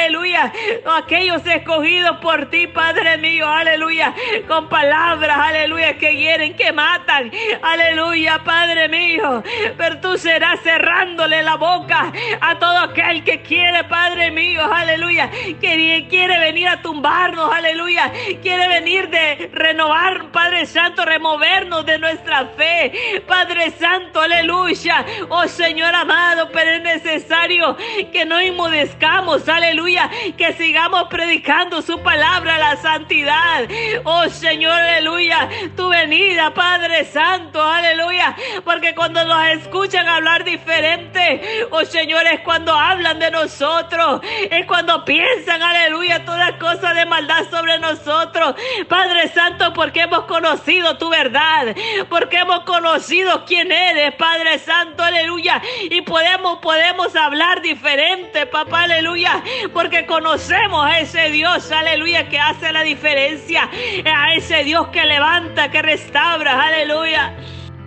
Aquellos 0.96 1.46
escogidos 1.46 2.18
por 2.18 2.50
ti, 2.50 2.66
Padre 2.66 3.18
mío, 3.18 3.48
aleluya. 3.48 4.14
Con 4.48 4.68
palabras, 4.68 5.36
aleluya, 5.38 5.98
que 5.98 6.16
hieren, 6.16 6.56
que 6.56 6.72
matan, 6.72 7.30
aleluya, 7.62 8.42
Padre 8.44 8.88
mío. 8.88 9.42
Pero 9.76 10.00
tú 10.00 10.18
serás 10.18 10.60
cerrándole 10.60 11.42
la 11.42 11.56
boca 11.56 12.12
a 12.40 12.58
todo 12.58 12.78
aquel 12.78 13.24
que 13.24 13.42
quiere, 13.42 13.84
Padre 13.84 14.30
mío, 14.30 14.62
aleluya, 14.72 15.30
que 15.60 16.06
quiere 16.08 16.38
venir 16.38 16.68
a 16.68 16.82
tumbarnos, 16.82 17.52
aleluya, 17.52 18.12
quiere 18.42 18.68
venir 18.68 19.08
de 19.08 19.50
renovar, 19.52 20.30
Padre 20.30 20.66
Santo, 20.66 21.04
removernos 21.04 21.84
de 21.86 21.98
nuestra 21.98 22.46
fe, 22.56 23.22
Padre 23.26 23.70
Santo, 23.70 24.20
aleluya. 24.20 25.04
Oh 25.28 25.46
Señor 25.48 25.94
amado, 25.94 26.50
pero 26.52 26.70
es 26.70 26.82
necesario 26.82 27.76
que 28.12 28.24
no 28.24 28.40
inmudezcamos, 28.40 29.48
aleluya, 29.48 30.10
que 30.36 30.52
sigamos 30.54 31.04
predicando 31.08 31.82
su 31.82 32.00
palabra, 32.02 32.58
la 32.58 32.76
santidad. 32.76 33.68
Oh 34.04 34.28
Señor, 34.28 34.72
aleluya, 34.72 35.48
tu 35.76 35.88
venida, 35.88 36.52
Padre 36.52 37.04
Santo, 37.04 37.62
aleluya. 37.62 38.36
Porque 38.64 38.94
cuando 38.94 39.24
nos 39.24 39.46
escuchan 39.48 40.08
hablar 40.08 40.44
diferente, 40.44 41.66
oh 41.70 41.84
Señor, 41.84 42.26
es 42.26 42.40
cuando 42.40 42.74
hablan 42.74 43.18
de 43.18 43.30
nosotros, 43.30 44.20
es 44.50 44.66
cuando 44.66 45.04
piensan, 45.04 45.62
aleluya, 45.62 46.24
todas 46.24 46.52
cosas 46.52 46.94
de 46.94 47.06
maldad 47.06 47.44
sobre 47.50 47.78
nosotros. 47.78 48.54
Padre 48.88 49.28
Santo, 49.28 49.72
porque 49.72 50.02
hemos 50.02 50.24
conocido 50.24 50.98
tu 50.98 51.08
verdad, 51.10 51.74
porque 52.08 52.38
hemos 52.38 52.60
conocido 52.60 53.44
quién 53.44 53.70
eres, 53.70 54.14
Padre 54.14 54.58
Santo, 54.58 55.02
aleluya. 55.02 55.62
Y 55.90 56.02
podemos, 56.02 56.58
podemos 56.58 57.14
hablar 57.14 57.62
diferente, 57.62 58.46
papá, 58.46 58.82
aleluya, 58.82 59.42
porque 59.72 60.06
conocemos 60.06 60.23
a 60.26 60.98
ese 61.00 61.30
Dios, 61.30 61.70
aleluya, 61.70 62.28
que 62.28 62.38
hace 62.38 62.72
la 62.72 62.82
diferencia 62.82 63.68
a 64.04 64.34
ese 64.34 64.64
Dios 64.64 64.88
que 64.88 65.04
levanta, 65.04 65.70
que 65.70 65.82
restaura, 65.82 66.62
aleluya. 66.62 67.34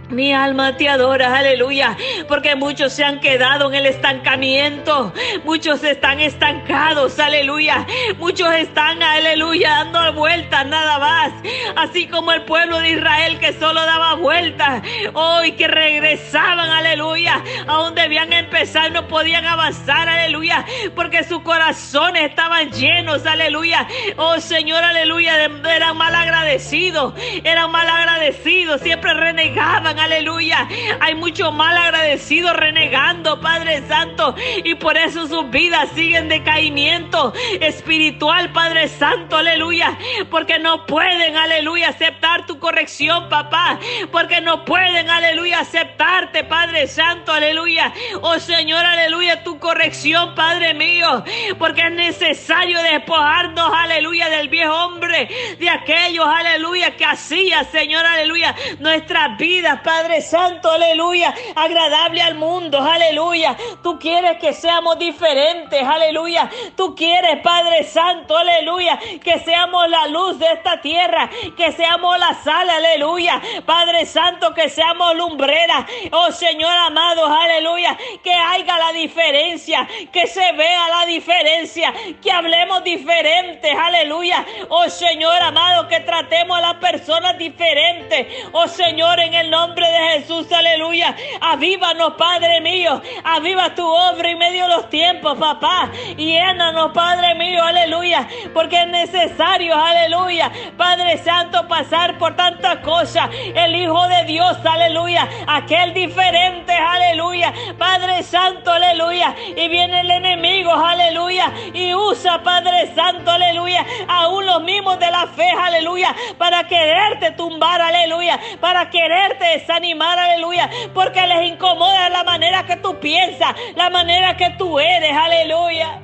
Mi 0.10 0.34
alma 0.34 0.78
te 0.78 0.88
adora, 0.88 1.38
aleluya, 1.38 1.98
porque 2.30 2.56
muchos 2.56 2.94
se 2.94 3.04
han 3.04 3.20
quedado 3.20 3.68
en 3.68 3.76
el 3.76 3.86
estancamiento, 3.86 5.14
muchos 5.44 5.84
están 5.84 6.22
estancados, 6.22 7.20
aleluya, 7.20 7.86
muchos 8.18 8.54
están, 8.54 9.04
aleluya, 9.04 9.70
dando 9.70 10.14
vueltas 10.14 10.66
nada 10.66 10.98
más, 10.98 11.34
así 11.76 12.08
como 12.08 12.32
el 12.32 12.44
pueblo 12.44 12.80
de 12.80 12.92
Israel 12.92 13.38
que 13.40 13.52
solo 13.52 13.82
daba 13.86 14.14
vueltas, 14.14 14.82
hoy 15.14 15.52
que 15.54 15.68
regresaban, 15.68 16.70
aleluya, 16.70 17.44
a 17.68 17.74
donde 17.74 18.04
debían 18.04 18.32
empezar, 18.32 18.94
no 18.94 19.10
podían 19.10 19.46
avanzar, 19.46 20.08
aleluya, 20.08 20.66
porque 20.96 21.26
sus 21.26 21.42
corazones 21.42 22.30
estaban 22.30 22.72
llenos, 22.72 23.26
aleluya, 23.26 23.86
oh 24.16 24.40
Señor, 24.40 24.86
aleluya, 24.86 25.50
eran 25.70 25.98
mal 25.98 26.16
agradecidos, 26.16 27.14
eran 27.44 27.72
mal 27.72 27.90
agradecidos, 27.90 28.80
siempre 28.80 29.14
renegaban 29.14 29.97
aleluya. 30.00 30.68
Hay 31.00 31.16
mucho 31.16 31.52
mal 31.52 31.78
agradecido 31.78 32.54
renegando, 32.54 33.40
Padre 33.42 33.88
Santo, 33.88 34.36
y 34.64 34.76
por 34.76 34.98
eso 34.98 35.28
sus 35.28 35.50
vidas 35.50 35.90
siguen 35.96 36.30
decaimiento 36.30 37.34
espiritual, 37.62 38.52
Padre 38.52 38.88
Santo, 38.88 39.38
aleluya, 39.38 39.98
porque 40.30 40.60
no 40.60 40.86
pueden, 40.86 41.38
aleluya, 41.38 41.90
aceptar 41.90 42.46
tu 42.46 42.60
corrección, 42.60 43.30
papá, 43.30 43.80
porque 44.12 44.42
no 44.42 44.66
pueden, 44.66 45.10
aleluya, 45.10 45.60
aceptarte, 45.60 46.44
Padre 46.44 46.88
Santo, 46.88 47.32
aleluya. 47.32 47.94
Oh 48.22 48.40
Señor, 48.40 48.86
aleluya, 48.86 49.44
tu 49.44 49.60
corrección, 49.60 50.36
Padre 50.36 50.74
mío, 50.74 51.24
porque 51.58 51.82
es 51.82 51.92
necesario 51.92 52.82
despojarnos, 52.82 53.72
aleluya, 53.74 54.30
del 54.30 54.50
viejo 54.50 54.74
hombre, 54.74 55.30
de 55.60 55.70
aquellos, 55.70 56.26
aleluya, 56.28 56.96
que 56.96 57.06
hacía, 57.06 57.64
Señor, 57.66 58.06
aleluya, 58.06 58.56
nuestras 58.80 59.38
vidas, 59.38 59.82
Padre 59.88 60.22
Santo, 60.22 60.70
aleluya, 60.70 61.34
agradable 61.56 62.22
al 62.22 62.36
mundo, 62.36 62.78
aleluya. 62.78 63.56
Tú 63.82 63.98
quieres 63.98 64.38
que 64.38 64.52
seamos 64.52 65.00
diferentes, 65.00 65.82
aleluya. 65.82 66.50
Tú 66.76 66.94
quieres, 66.94 67.40
Padre 67.42 67.86
Santo, 67.86 68.36
aleluya, 68.36 69.00
que 69.24 69.40
seamos 69.40 69.88
la 69.90 70.08
luz 70.08 70.38
de 70.40 70.48
esta 70.52 70.82
tierra, 70.82 71.30
que 71.56 71.72
seamos 71.72 72.20
la 72.20 72.34
sal, 72.34 72.70
aleluya. 72.70 73.42
Padre 73.66 74.06
Santo, 74.06 74.54
que 74.54 74.68
seamos 74.68 75.16
lumbreras, 75.16 75.86
oh 76.12 76.34
Señor 76.34 76.78
amado, 76.80 77.26
aleluya, 77.26 77.98
que 78.22 78.34
haya 78.34 78.78
la 78.78 78.92
diferencia, 78.92 79.88
que 80.12 80.28
se 80.28 80.52
vea 80.52 80.90
la 80.90 81.06
diferencia, 81.06 81.94
que 82.22 82.30
hablemos 82.30 82.84
diferentes, 82.84 83.74
aleluya. 83.74 84.46
Oh 84.68 84.90
Señor 84.90 85.42
amado, 85.42 85.88
que 85.88 86.02
tratemos 86.02 86.58
a 86.58 86.62
las 86.62 86.74
personas 86.74 87.38
diferentes, 87.38 88.28
oh 88.52 88.68
Señor, 88.68 89.22
en 89.22 89.34
el 89.34 89.50
nombre 89.50 89.77
de 89.86 90.20
Jesús, 90.20 90.52
aleluya. 90.52 91.16
Avívanos, 91.42 92.14
Padre 92.14 92.62
mío, 92.62 93.02
aviva 93.24 93.76
tu 93.76 93.86
obra 93.86 94.30
en 94.30 94.38
medio 94.38 94.64
de 94.64 94.76
los 94.76 94.90
tiempos, 94.90 95.38
papá. 95.38 95.92
Y 96.18 96.34
llénanos, 96.34 96.92
Padre 96.94 97.36
mío, 97.36 97.64
aleluya, 97.64 98.28
porque 98.54 98.82
es 98.82 98.88
necesario, 98.88 99.76
aleluya, 99.76 100.52
Padre 100.78 101.18
Santo, 101.20 101.68
pasar 101.68 102.18
por 102.18 102.36
tantas 102.36 102.78
cosas. 102.78 103.30
El 103.54 103.76
Hijo 103.76 104.08
de 104.08 104.24
Dios, 104.26 104.58
aleluya, 104.66 105.28
aquel 105.48 105.94
diferente, 105.94 106.74
aleluya, 106.74 107.54
Padre 107.78 108.24
Santo, 108.24 108.72
aleluya. 108.72 109.36
Y 109.56 109.68
viene 109.68 110.02
el 110.02 110.12
enemigo, 110.12 110.74
aleluya, 110.74 111.52
y 111.74 111.94
usa, 111.94 112.42
Padre 112.44 112.94
Santo, 112.96 113.32
aleluya, 113.32 113.86
aún 114.08 114.46
los 114.46 114.64
mismos 114.64 115.00
de 115.00 115.12
la 115.12 115.28
fe, 115.28 115.50
aleluya, 115.50 116.16
para 116.38 116.68
quererte 116.68 117.32
tumbar, 117.32 117.82
aleluya, 117.82 118.40
para 118.60 118.90
quererte 118.90 119.66
desanimar, 119.68 120.18
aleluya, 120.18 120.70
porque 120.94 121.26
les 121.28 121.50
incomoda 121.50 122.10
la 122.10 122.24
manera 122.24 122.66
que 122.66 122.78
tú 122.78 123.00
piensas, 123.00 123.54
la 123.76 123.90
manera 123.90 124.38
que 124.38 124.52
tú 124.52 124.80
eres, 124.80 125.12
aleluya. 125.12 126.02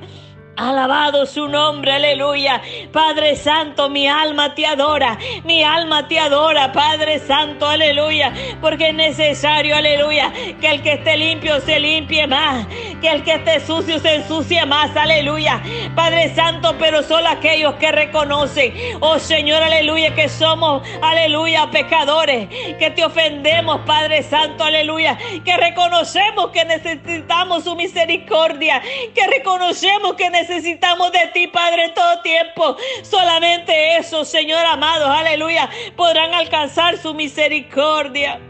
Alabado 0.56 1.26
su 1.26 1.48
nombre, 1.48 1.92
aleluya. 1.92 2.62
Padre 2.92 3.34
Santo, 3.34 3.90
mi 3.90 4.06
alma 4.06 4.54
te 4.54 4.64
adora, 4.64 5.18
mi 5.42 5.64
alma 5.64 6.06
te 6.06 6.20
adora, 6.20 6.70
Padre 6.70 7.18
Santo, 7.18 7.66
aleluya. 7.66 8.32
Porque 8.60 8.90
es 8.90 8.94
necesario, 8.94 9.74
aleluya, 9.74 10.32
que 10.60 10.68
el 10.68 10.82
que 10.82 10.92
esté 10.92 11.16
limpio 11.16 11.60
se 11.60 11.80
limpie 11.80 12.28
más, 12.28 12.68
que 13.00 13.08
el 13.08 13.24
que 13.24 13.34
esté 13.34 13.66
sucio 13.66 13.98
se 13.98 14.14
ensucie 14.14 14.64
más, 14.64 14.96
aleluya. 14.96 15.60
Padre 15.96 16.32
Santo, 16.36 16.76
pero 16.78 17.02
solo 17.02 17.28
aquellos 17.28 17.74
que 17.74 17.90
reconocen, 17.90 18.74
oh 19.00 19.18
Señor, 19.18 19.60
aleluya, 19.60 20.14
que 20.14 20.28
somos, 20.28 20.86
aleluya, 21.02 21.68
pecadores, 21.72 22.48
que 22.78 22.92
te 22.94 23.04
ofendemos, 23.04 23.80
Padre 23.80 24.22
Santo, 24.22 24.62
aleluya, 24.62 25.18
que 25.44 25.56
reconocemos 25.56 26.50
que 26.50 26.64
necesitamos 26.64 27.64
su 27.64 27.74
misericordia, 27.74 28.80
que 29.14 29.26
reconocemos 29.26 30.14
que 30.14 30.30
necesitamos 30.30 30.43
necesitamos 30.48 31.10
de 31.12 31.26
ti, 31.32 31.46
Padre, 31.46 31.90
todo 31.90 32.20
tiempo. 32.22 32.76
Solamente 33.02 33.96
eso, 33.96 34.24
Señor 34.24 34.64
amado, 34.66 35.10
aleluya, 35.10 35.68
podrán 35.96 36.34
alcanzar 36.34 36.98
su 36.98 37.14
misericordia 37.14 38.40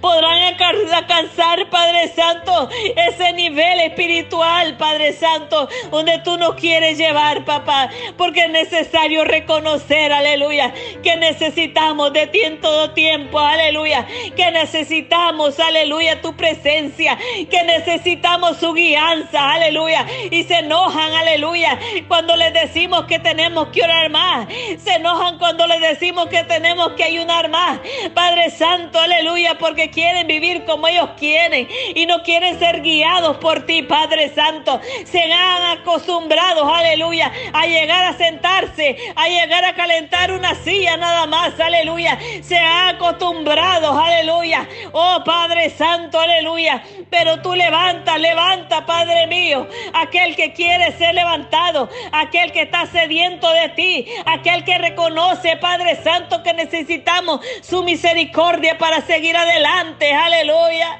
podrán 0.00 0.54
alcanzar, 0.92 1.68
Padre 1.70 2.08
Santo, 2.14 2.68
ese 2.96 3.32
nivel 3.32 3.80
espiritual, 3.80 4.76
Padre 4.76 5.12
Santo, 5.12 5.68
donde 5.90 6.18
tú 6.18 6.36
nos 6.38 6.54
quieres 6.54 6.98
llevar, 6.98 7.44
papá, 7.44 7.90
porque 8.16 8.44
es 8.44 8.50
necesario 8.50 9.24
reconocer, 9.24 10.12
aleluya, 10.12 10.72
que 11.02 11.16
necesitamos 11.16 12.12
de 12.12 12.26
ti 12.28 12.40
en 12.40 12.60
todo 12.60 12.90
tiempo, 12.90 13.38
aleluya, 13.38 14.06
que 14.36 14.50
necesitamos, 14.50 15.58
aleluya, 15.60 16.20
tu 16.20 16.36
presencia, 16.36 17.18
que 17.50 17.62
necesitamos 17.64 18.58
su 18.58 18.72
guianza, 18.72 19.52
aleluya, 19.52 20.06
y 20.30 20.44
se 20.44 20.58
enojan, 20.58 21.12
aleluya, 21.14 21.78
cuando 22.08 22.36
les 22.36 22.52
decimos 22.52 23.04
que 23.04 23.18
tenemos 23.18 23.68
que 23.68 23.82
orar 23.82 24.10
más, 24.10 24.48
se 24.78 24.94
enojan 24.94 25.38
cuando 25.38 25.66
les 25.66 25.80
decimos 25.80 26.26
que 26.28 26.44
tenemos 26.44 26.92
que 26.92 27.04
ayunar 27.04 27.48
más, 27.48 27.80
Padre 28.14 28.50
Santo, 28.50 28.98
aleluya, 28.98 29.49
porque 29.58 29.90
quieren 29.90 30.26
vivir 30.26 30.64
como 30.64 30.86
ellos 30.86 31.10
quieren 31.18 31.68
y 31.94 32.06
no 32.06 32.22
quieren 32.22 32.58
ser 32.58 32.82
guiados 32.82 33.36
por 33.38 33.66
ti, 33.66 33.82
Padre 33.82 34.32
Santo. 34.34 34.80
Se 35.04 35.22
han 35.22 35.78
acostumbrado, 35.78 36.72
aleluya, 36.72 37.32
a 37.52 37.66
llegar 37.66 38.04
a 38.04 38.12
sentarse, 38.14 38.96
a 39.16 39.28
llegar 39.28 39.64
a 39.64 39.74
calentar 39.74 40.32
una 40.32 40.54
silla 40.54 40.96
nada 40.96 41.26
más, 41.26 41.58
aleluya. 41.58 42.18
Se 42.42 42.56
han 42.56 42.96
acostumbrado, 42.96 43.98
aleluya. 43.98 44.68
Oh 44.92 45.22
Padre 45.24 45.70
Santo, 45.70 46.18
aleluya. 46.18 46.82
Pero 47.10 47.42
tú 47.42 47.54
levanta, 47.54 48.18
levanta, 48.18 48.86
Padre 48.86 49.26
mío, 49.26 49.66
aquel 49.94 50.36
que 50.36 50.52
quiere 50.52 50.92
ser 50.92 51.14
levantado, 51.14 51.88
aquel 52.12 52.52
que 52.52 52.62
está 52.62 52.86
sediento 52.86 53.50
de 53.52 53.68
ti, 53.70 54.06
aquel 54.26 54.64
que 54.64 54.78
reconoce, 54.78 55.56
Padre 55.56 55.96
Santo, 56.02 56.42
que 56.42 56.54
necesitamos 56.54 57.40
su 57.62 57.82
misericordia 57.82 58.78
para 58.78 59.00
seguir 59.02 59.36
adelante, 59.42 60.12
aleluya 60.14 60.98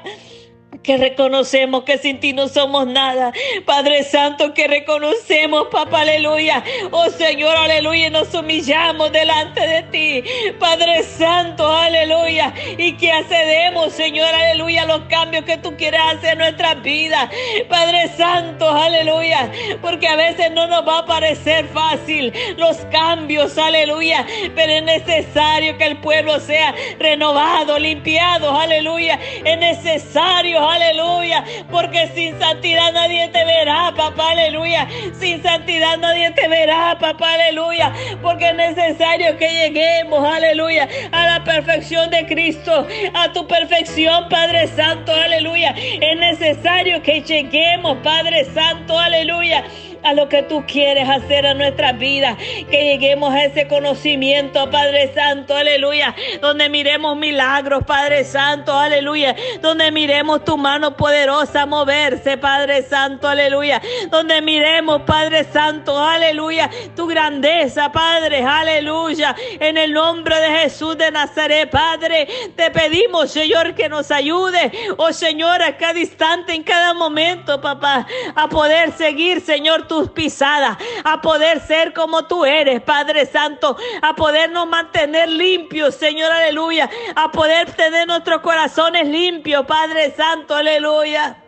que 0.83 0.97
reconocemos 0.97 1.83
que 1.83 1.97
sin 1.97 2.19
ti 2.19 2.33
no 2.33 2.47
somos 2.47 2.87
nada. 2.87 3.33
Padre 3.65 4.03
Santo, 4.03 4.53
que 4.53 4.67
reconocemos, 4.67 5.67
papá, 5.71 6.01
aleluya. 6.01 6.63
Oh 6.91 7.09
Señor, 7.09 7.55
aleluya, 7.55 8.09
nos 8.09 8.33
humillamos 8.33 9.11
delante 9.11 9.61
de 9.61 9.83
ti. 9.83 10.23
Padre 10.59 11.03
Santo, 11.03 11.67
aleluya. 11.67 12.53
Y 12.77 12.93
que 12.93 13.11
accedemos, 13.11 13.93
Señor, 13.93 14.33
aleluya, 14.33 14.85
los 14.85 15.01
cambios 15.01 15.45
que 15.45 15.57
tú 15.57 15.75
quieres 15.77 16.01
hacer 16.01 16.33
en 16.33 16.39
nuestra 16.39 16.75
vida. 16.75 17.29
Padre 17.69 18.09
Santo, 18.17 18.69
aleluya. 18.69 19.51
Porque 19.81 20.07
a 20.07 20.15
veces 20.15 20.51
no 20.51 20.67
nos 20.67 20.87
va 20.87 20.99
a 20.99 21.05
parecer 21.05 21.67
fácil 21.67 22.33
los 22.57 22.77
cambios, 22.91 23.57
aleluya. 23.57 24.25
Pero 24.55 24.71
es 24.71 24.83
necesario 24.83 25.77
que 25.77 25.85
el 25.85 25.97
pueblo 25.97 26.39
sea 26.39 26.73
renovado, 26.97 27.77
limpiado, 27.77 28.57
aleluya. 28.57 29.19
Es 29.43 29.57
necesario, 29.57 30.60
aleluya. 30.69 31.43
Porque 31.69 32.07
sin 32.13 32.37
santidad 32.39 32.91
nadie 32.93 33.27
te 33.29 33.43
verá, 33.45 33.93
papá, 33.95 34.31
aleluya. 34.31 34.87
Sin 35.19 35.41
santidad 35.41 35.97
nadie 35.97 36.31
te 36.31 36.47
verá, 36.47 36.97
papá, 36.99 37.33
aleluya. 37.33 37.93
Porque 38.21 38.49
es 38.49 38.55
necesario 38.55 39.37
que 39.37 39.49
lleguemos, 39.49 40.25
aleluya, 40.25 40.87
a 41.11 41.25
la 41.25 41.43
perfección 41.43 42.09
de 42.09 42.25
Cristo, 42.25 42.87
a 43.13 43.31
tu 43.31 43.47
perfección, 43.47 44.29
Padre 44.29 44.67
Santo, 44.67 45.13
aleluya. 45.13 45.73
Es 45.77 46.17
necesario 46.17 47.01
que 47.01 47.21
lleguemos, 47.21 47.97
Padre 48.03 48.45
Santo, 48.45 48.97
aleluya 48.97 49.63
a 50.03 50.13
lo 50.13 50.27
que 50.29 50.43
tú 50.43 50.63
quieres 50.67 51.07
hacer 51.07 51.45
en 51.45 51.57
nuestra 51.57 51.93
vida. 51.93 52.37
Que 52.69 52.83
lleguemos 52.83 53.33
a 53.33 53.45
ese 53.45 53.67
conocimiento, 53.67 54.69
Padre 54.69 55.13
Santo, 55.13 55.55
aleluya. 55.55 56.15
Donde 56.41 56.69
miremos 56.69 57.17
milagros, 57.17 57.83
Padre 57.85 58.23
Santo, 58.23 58.77
aleluya. 58.77 59.35
Donde 59.61 59.91
miremos 59.91 60.43
tu 60.43 60.57
mano 60.57 60.95
poderosa 60.95 61.65
moverse, 61.65 62.37
Padre 62.37 62.83
Santo, 62.83 63.27
aleluya. 63.27 63.81
Donde 64.09 64.41
miremos, 64.41 65.01
Padre 65.03 65.43
Santo, 65.43 65.97
aleluya. 65.97 66.69
Tu 66.95 67.07
grandeza, 67.07 67.91
Padre, 67.91 68.43
aleluya. 68.43 69.35
En 69.59 69.77
el 69.77 69.93
nombre 69.93 70.39
de 70.39 70.49
Jesús 70.59 70.97
de 70.97 71.11
Nazaret, 71.11 71.69
Padre, 71.69 72.27
te 72.55 72.71
pedimos, 72.71 73.31
Señor, 73.31 73.75
que 73.75 73.89
nos 73.89 74.11
ayude. 74.11 74.71
Oh 74.97 75.11
Señor, 75.11 75.61
a 75.61 75.77
cada 75.77 75.99
instante, 75.99 76.53
en 76.53 76.63
cada 76.63 76.93
momento, 76.93 77.59
papá, 77.61 78.07
a 78.35 78.47
poder 78.47 78.91
seguir, 78.93 79.41
Señor, 79.41 79.87
tus 79.91 80.09
pisadas, 80.11 80.77
a 81.03 81.19
poder 81.19 81.59
ser 81.59 81.91
como 81.91 82.25
tú 82.25 82.45
eres, 82.45 82.81
Padre 82.81 83.25
Santo, 83.25 83.75
a 84.01 84.15
podernos 84.15 84.65
mantener 84.65 85.27
limpios, 85.27 85.95
Señor, 85.95 86.31
aleluya, 86.31 86.89
a 87.13 87.29
poder 87.29 87.69
tener 87.73 88.07
nuestros 88.07 88.39
corazones 88.39 89.05
limpios, 89.05 89.65
Padre 89.65 90.15
Santo, 90.15 90.55
aleluya. 90.55 91.43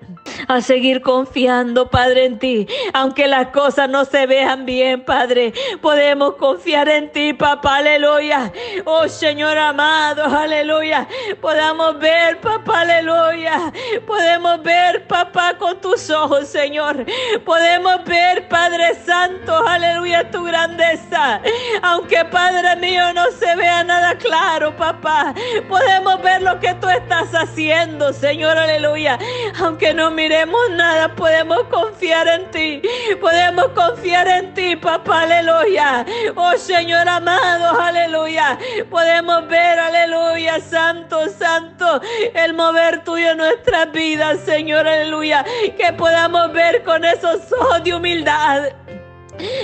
A 0.47 0.61
seguir 0.61 1.01
confiando, 1.01 1.89
Padre, 1.89 2.25
en 2.25 2.39
ti. 2.39 2.67
Aunque 2.93 3.27
las 3.27 3.47
cosas 3.47 3.89
no 3.89 4.05
se 4.05 4.25
vean 4.25 4.65
bien, 4.65 5.03
Padre, 5.03 5.53
podemos 5.81 6.35
confiar 6.35 6.89
en 6.89 7.11
ti, 7.11 7.33
papá, 7.33 7.77
aleluya. 7.77 8.51
Oh 8.85 9.07
Señor 9.07 9.57
amado, 9.57 10.25
aleluya. 10.25 11.07
Podamos 11.41 11.99
ver, 11.99 12.39
papá, 12.39 12.81
aleluya. 12.81 13.71
Podemos 14.05 14.61
ver, 14.63 15.07
papá, 15.07 15.57
con 15.57 15.79
tus 15.81 16.09
ojos, 16.09 16.47
Señor. 16.47 17.05
Podemos 17.45 18.03
ver, 18.05 18.47
Padre 18.47 18.95
Santo, 19.05 19.55
aleluya, 19.67 20.29
tu 20.31 20.43
grandeza. 20.43 21.41
Aunque, 21.81 22.23
Padre 22.25 22.75
mío, 22.77 23.13
no 23.13 23.31
se 23.31 23.55
vea 23.55 23.83
nada 23.83 24.15
claro, 24.17 24.75
papá. 24.75 25.33
Podemos 25.67 26.21
ver 26.21 26.41
lo 26.41 26.59
que 26.59 26.73
tú 26.75 26.87
estás 26.89 27.33
haciendo, 27.33 28.13
Señor, 28.13 28.57
aleluya. 28.57 29.17
Aunque 29.59 29.93
no 29.93 30.12
miremos 30.13 30.69
nada, 30.71 31.13
podemos 31.15 31.63
confiar 31.63 32.27
en 32.27 32.51
ti. 32.51 32.81
Podemos 33.19 33.67
confiar 33.69 34.27
en 34.27 34.53
ti, 34.53 34.75
papá, 34.75 35.23
aleluya. 35.23 36.05
Oh 36.35 36.57
Señor 36.57 37.07
amado, 37.07 37.79
aleluya. 37.79 38.57
Podemos 38.89 39.47
ver, 39.47 39.79
aleluya, 39.79 40.59
santo, 40.59 41.29
santo, 41.29 42.01
el 42.33 42.53
mover 42.53 43.03
tuyo 43.03 43.31
en 43.31 43.37
nuestras 43.37 43.91
vidas, 43.91 44.39
Señor, 44.45 44.87
aleluya. 44.87 45.45
Que 45.77 45.93
podamos 45.93 46.51
ver 46.53 46.83
con 46.83 47.03
esos 47.03 47.51
ojos 47.51 47.83
de 47.83 47.93
humildad 47.93 48.82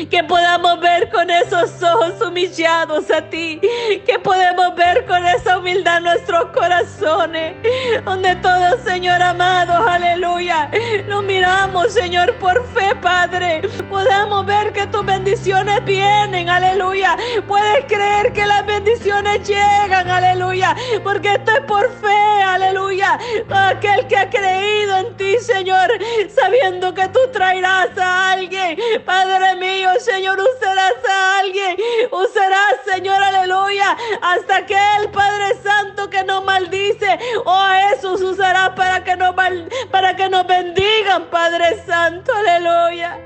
que 0.10 0.24
podamos 0.24 0.80
ver 0.80 1.10
con 1.10 1.30
esos 1.30 1.82
ojos 1.82 2.22
humillados 2.22 3.10
a 3.12 3.22
ti, 3.22 3.60
que 4.06 4.20
podemos 4.20 4.76
ver 4.76 5.06
con 5.06 5.26
esa 5.26 5.58
humildad 5.58 6.02
nuestros 6.02 6.46
corazones, 6.48 7.56
donde 8.04 8.36
todos, 8.38 8.82
Señor 8.84 9.22
amado, 9.22 9.88
aleluya, 9.88 10.70
lo 11.08 11.22
miramos, 11.22 11.94
Señor, 11.94 12.34
por 12.36 12.66
fe, 12.74 12.96
Padre, 13.02 13.62
podamos 13.90 14.46
ver 14.46 14.74
que 14.74 14.88
tus 14.88 15.06
bendiciones 15.06 15.84
vienen, 15.86 16.50
aleluya, 16.50 17.16
puedes 17.48 17.86
creer 17.86 18.34
que 18.34 18.46
las 18.46 18.66
bendiciones 18.66 19.48
llegan, 19.48 20.10
aleluya, 20.10 20.76
porque 21.04 21.34
esto 21.34 21.52
es 21.52 21.62
por 21.62 21.90
fe, 22.00 22.44
aleluya, 22.44 23.18
aquel 23.50 24.08
que 24.08 24.18
ha 24.18 24.30
creído 24.30 24.98
en 24.98 25.18
ti, 25.18 25.38
Señor, 25.40 25.90
sabiendo 26.34 26.94
que 26.94 27.08
tú 27.10 27.20
traerás 27.32 27.98
a 27.98 28.32
alguien, 28.32 28.78
Padre 29.06 29.56
mío, 29.56 29.69
Señor, 30.00 30.40
usarás 30.40 30.96
a 31.08 31.40
alguien. 31.40 31.78
Usarás, 32.12 32.76
Señor, 32.86 33.22
aleluya. 33.22 33.96
Hasta 34.22 34.66
que 34.66 34.78
el 35.00 35.10
Padre 35.12 35.56
Santo 35.62 36.10
que 36.10 36.24
nos 36.24 36.44
maldice. 36.44 37.20
Oh, 37.46 37.52
a 37.54 37.92
esos 37.92 38.22
usará 38.22 38.74
para 38.76 39.04
que 39.04 39.16
nos, 39.16 39.36
para 39.92 40.16
que 40.16 40.30
nos 40.30 40.48
bendigan, 40.48 41.26
Padre 41.30 41.84
Santo, 41.86 42.34
aleluya. 42.34 43.20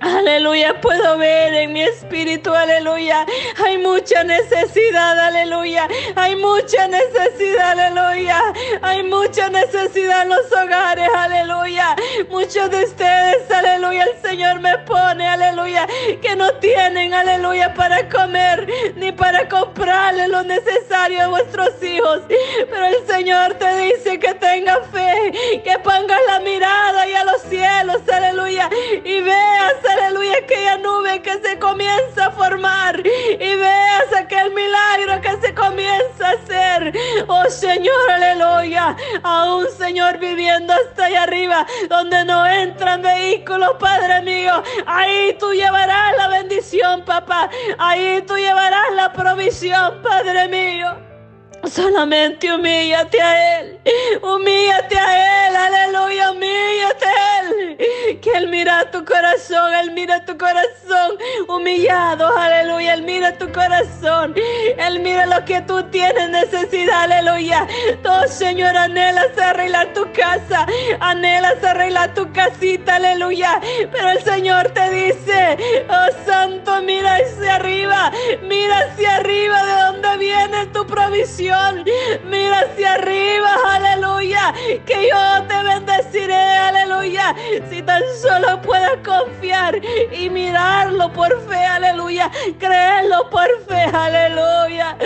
Aleluya, 0.00 0.80
puedo 0.80 1.18
ver 1.18 1.52
en 1.52 1.74
mi 1.74 1.82
espíritu, 1.82 2.54
aleluya. 2.54 3.26
Hay 3.62 3.76
mucha 3.76 4.24
necesidad, 4.24 5.18
aleluya. 5.18 5.86
Hay 6.16 6.36
mucha 6.36 6.88
necesidad, 6.88 7.78
aleluya. 7.78 8.40
Hay 8.80 9.02
mucha 9.02 9.50
necesidad 9.50 10.22
en 10.22 10.30
los 10.30 10.50
hogares, 10.52 11.06
aleluya. 11.14 11.96
Muchos 12.30 12.70
de 12.70 12.84
ustedes, 12.84 13.50
aleluya, 13.50 14.04
el 14.04 14.22
Señor 14.22 14.60
me 14.60 14.78
pone, 14.78 15.28
aleluya, 15.28 15.86
que 16.22 16.34
no 16.34 16.50
tienen, 16.54 17.12
aleluya, 17.12 17.74
para 17.74 18.08
comer 18.08 18.66
ni 18.96 19.12
para 19.12 19.50
comprarle 19.50 20.28
lo 20.28 20.42
necesario 20.44 21.24
a 21.24 21.28
vuestros 21.28 21.70
hijos. 21.82 22.22
Pero 22.70 22.86
el 22.86 23.06
Señor 23.06 23.52
te 23.54 23.76
dice 23.76 24.18
que 24.18 24.32
tenga 24.32 24.80
fe, 24.84 25.60
que 25.62 25.78
pongas 25.80 26.20
la 26.26 26.40
mirada 26.40 27.06
y 27.06 27.14
a 27.14 27.24
los 27.24 27.42
cielos, 27.42 28.00
aleluya, 28.10 28.70
y 29.04 29.20
veas, 29.20 29.89
aleluya, 30.20 30.38
aquella 30.38 30.78
nube 30.78 31.22
que 31.22 31.38
se 31.40 31.58
comienza 31.58 32.26
a 32.26 32.30
formar 32.30 33.00
y 33.06 33.54
veas 33.54 34.12
aquel 34.16 34.52
milagro 34.52 35.20
que 35.20 35.46
se 35.46 35.54
comienza 35.54 36.28
a 36.28 36.32
hacer. 36.32 36.92
Oh 37.28 37.48
Señor, 37.48 38.10
aleluya, 38.10 38.96
aún 39.22 39.66
Señor 39.76 40.18
viviendo 40.18 40.72
hasta 40.72 41.06
allá 41.06 41.22
arriba, 41.24 41.66
donde 41.88 42.24
no 42.24 42.46
entran 42.46 43.02
vehículos, 43.02 43.76
Padre 43.78 44.22
mío, 44.22 44.62
ahí 44.86 45.36
tú 45.38 45.52
llevarás 45.52 46.16
la 46.16 46.28
bendición, 46.28 47.04
papá, 47.04 47.48
ahí 47.78 48.22
tú 48.26 48.36
llevarás 48.36 48.92
la 48.94 49.12
provisión, 49.12 50.00
Padre 50.02 50.48
mío. 50.48 51.09
Solamente 51.68 52.52
humíllate 52.52 53.20
a 53.20 53.60
Él. 53.60 53.80
Humíllate 54.22 54.98
a 54.98 55.48
Él. 55.48 55.56
Aleluya. 55.56 56.30
Humíllate 56.32 57.04
a 57.04 57.40
Él. 57.40 58.20
Que 58.20 58.30
Él 58.34 58.48
mira 58.48 58.90
tu 58.90 59.04
corazón. 59.04 59.74
Él 59.74 59.90
mira 59.92 60.24
tu 60.24 60.36
corazón 60.38 61.18
humillado. 61.48 62.26
Aleluya. 62.36 62.94
Él 62.94 63.02
mira 63.02 63.36
tu 63.36 63.52
corazón. 63.52 64.34
Él 64.78 65.00
mira 65.00 65.26
lo 65.26 65.44
que 65.44 65.60
tú 65.62 65.82
tienes 65.90 66.30
necesidad. 66.30 67.02
Aleluya. 67.02 67.66
Todo 68.02 68.26
Señor 68.26 68.76
anhelas 68.76 69.36
arreglar 69.38 69.92
tu 69.92 70.10
casa. 70.12 70.66
Anhelas 71.00 71.62
arreglar 71.62 72.14
tu 72.14 72.32
casita. 72.32 72.96
Aleluya. 72.96 73.60
Pero 73.92 74.10
el 74.10 74.22
Señor 74.22 74.70
te 74.70 74.90
dice, 74.90 75.56
oh 75.88 76.26
Santo, 76.26 76.80
mira 76.82 77.16
hacia 77.16 77.56
arriba. 77.56 78.10
Mira 78.42 78.78
hacia 78.78 79.16
arriba 79.16 79.62
de 79.64 79.82
donde 79.82 80.16
viene 80.18 80.66
tu 80.72 80.86
provisión. 80.86 81.59
Mira 82.24 82.60
hacia 82.60 82.94
arriba, 82.94 83.50
aleluya. 83.66 84.54
Que 84.86 85.08
yo 85.08 85.46
te 85.46 85.62
bendeciré, 85.62 86.34
aleluya. 86.34 87.34
Si 87.70 87.82
tan 87.82 88.02
solo 88.20 88.60
puedas 88.62 88.96
confiar 89.04 89.80
y 90.12 90.30
mirarlo 90.30 91.12
por 91.12 91.40
fe, 91.48 91.64
aleluya. 91.64 92.30
Creerlo 92.58 93.28
por 93.30 93.48
fe, 93.66 93.84
aleluya. 93.92 94.96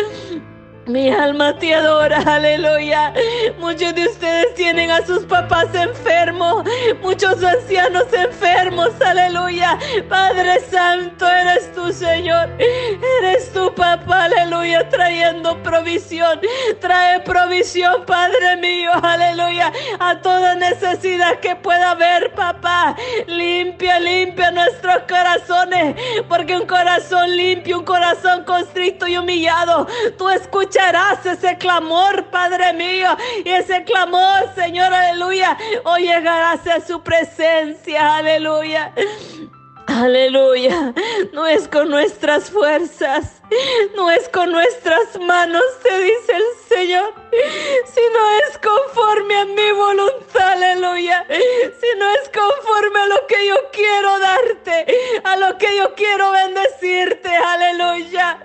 Mi 0.86 1.08
alma 1.08 1.58
te 1.58 1.74
adora, 1.74 2.18
aleluya. 2.18 3.14
Muchos 3.58 3.94
de 3.94 4.06
ustedes 4.06 4.54
tienen 4.54 4.90
a 4.90 5.04
sus 5.06 5.24
papás 5.24 5.74
enfermos, 5.74 6.62
muchos 7.00 7.42
ancianos 7.42 8.12
enfermos, 8.12 8.90
aleluya. 9.00 9.78
Padre 10.10 10.60
Santo, 10.70 11.26
eres 11.26 11.72
tu 11.72 11.90
Señor, 11.90 12.50
eres 12.58 13.50
tu 13.54 13.74
papá, 13.74 14.24
aleluya, 14.24 14.86
trayendo 14.90 15.62
provisión. 15.62 16.38
Trae 16.80 17.20
provisión, 17.20 18.04
Padre 18.04 18.58
mío, 18.58 18.90
aleluya, 19.02 19.72
a 20.00 20.20
toda 20.20 20.54
necesidad 20.54 21.40
que 21.40 21.56
pueda 21.56 21.92
haber, 21.92 22.34
papá. 22.34 22.94
Limpia, 23.26 23.98
limpia 24.00 24.50
nuestros 24.50 24.98
corazones, 25.08 25.96
porque 26.28 26.54
un 26.54 26.66
corazón 26.66 27.34
limpio, 27.34 27.78
un 27.78 27.84
corazón 27.86 28.44
constrito 28.44 29.06
y 29.06 29.16
humillado, 29.16 29.86
tú 30.18 30.28
escuchas 30.28 30.73
escucharás 30.74 31.24
ese 31.24 31.56
clamor, 31.58 32.24
Padre 32.30 32.72
mío. 32.72 33.16
Y 33.44 33.48
ese 33.48 33.84
clamor, 33.84 34.52
Señor, 34.56 34.92
aleluya. 34.92 35.56
Hoy 35.84 36.02
llegarás 36.02 36.66
a 36.66 36.80
su 36.80 37.00
presencia, 37.00 38.16
aleluya. 38.16 38.92
Aleluya. 39.86 40.92
No 41.32 41.46
es 41.46 41.68
con 41.68 41.90
nuestras 41.90 42.50
fuerzas, 42.50 43.40
no 43.96 44.10
es 44.10 44.28
con 44.28 44.50
nuestras 44.50 45.18
manos, 45.20 45.62
te 45.82 45.98
dice 46.00 46.32
el 46.32 46.44
Señor, 46.68 47.14
sino 47.30 48.30
es 48.48 48.58
conforme 48.58 49.36
a 49.36 49.44
mi 49.44 49.72
voluntad, 49.72 50.52
aleluya. 50.52 51.26
Si 51.28 51.98
no 51.98 52.10
es 52.10 52.30
conforme 52.30 53.00
a 53.00 53.06
lo 53.06 53.26
que 53.26 53.46
yo 53.46 53.56
quiero 53.72 54.18
darte, 54.18 54.86
a 55.24 55.36
lo 55.36 55.58
que 55.58 55.76
yo 55.76 55.94
quiero 55.94 56.30
bendecirte, 56.30 57.28
aleluya. 57.28 58.38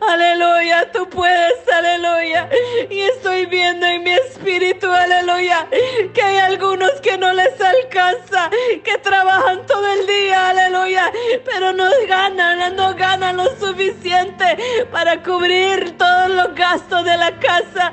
Aleluya, 0.00 0.90
tú 0.92 1.08
puedes, 1.08 1.68
aleluya. 1.72 2.48
Y 2.90 3.00
estoy 3.00 3.46
viendo 3.46 3.86
en 3.86 4.02
mi 4.04 4.12
espíritu, 4.12 4.90
aleluya, 4.90 5.66
que 6.14 6.22
hay 6.22 6.38
algunos 6.38 6.92
que 7.02 7.18
no 7.18 7.32
les 7.32 7.60
alcanza, 7.60 8.50
que 8.84 8.98
trabajan 8.98 9.66
todo 9.66 9.86
el 9.86 10.06
día, 10.06 10.50
aleluya, 10.50 11.12
pero 11.44 11.72
no 11.72 11.90
ganan, 12.06 12.76
no 12.76 12.94
ganan 12.94 13.05
lo 13.16 13.56
suficiente 13.56 14.86
para 14.92 15.22
cubrir 15.22 15.96
todos 15.96 16.30
los 16.30 16.54
gastos 16.54 17.04
de 17.04 17.16
la 17.16 17.32
casa. 17.38 17.90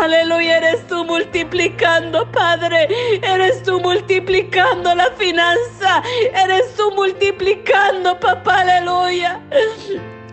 Aleluya, 0.00 0.58
eres 0.58 0.86
tú 0.86 1.04
multiplicando, 1.04 2.30
Padre. 2.32 2.88
Eres 3.22 3.62
tú 3.62 3.80
multiplicando 3.80 4.94
la 4.94 5.10
finanza. 5.12 6.02
Eres 6.34 6.74
tú 6.74 6.90
multiplicando, 6.92 8.18
papá. 8.18 8.60
Aleluya. 8.62 9.40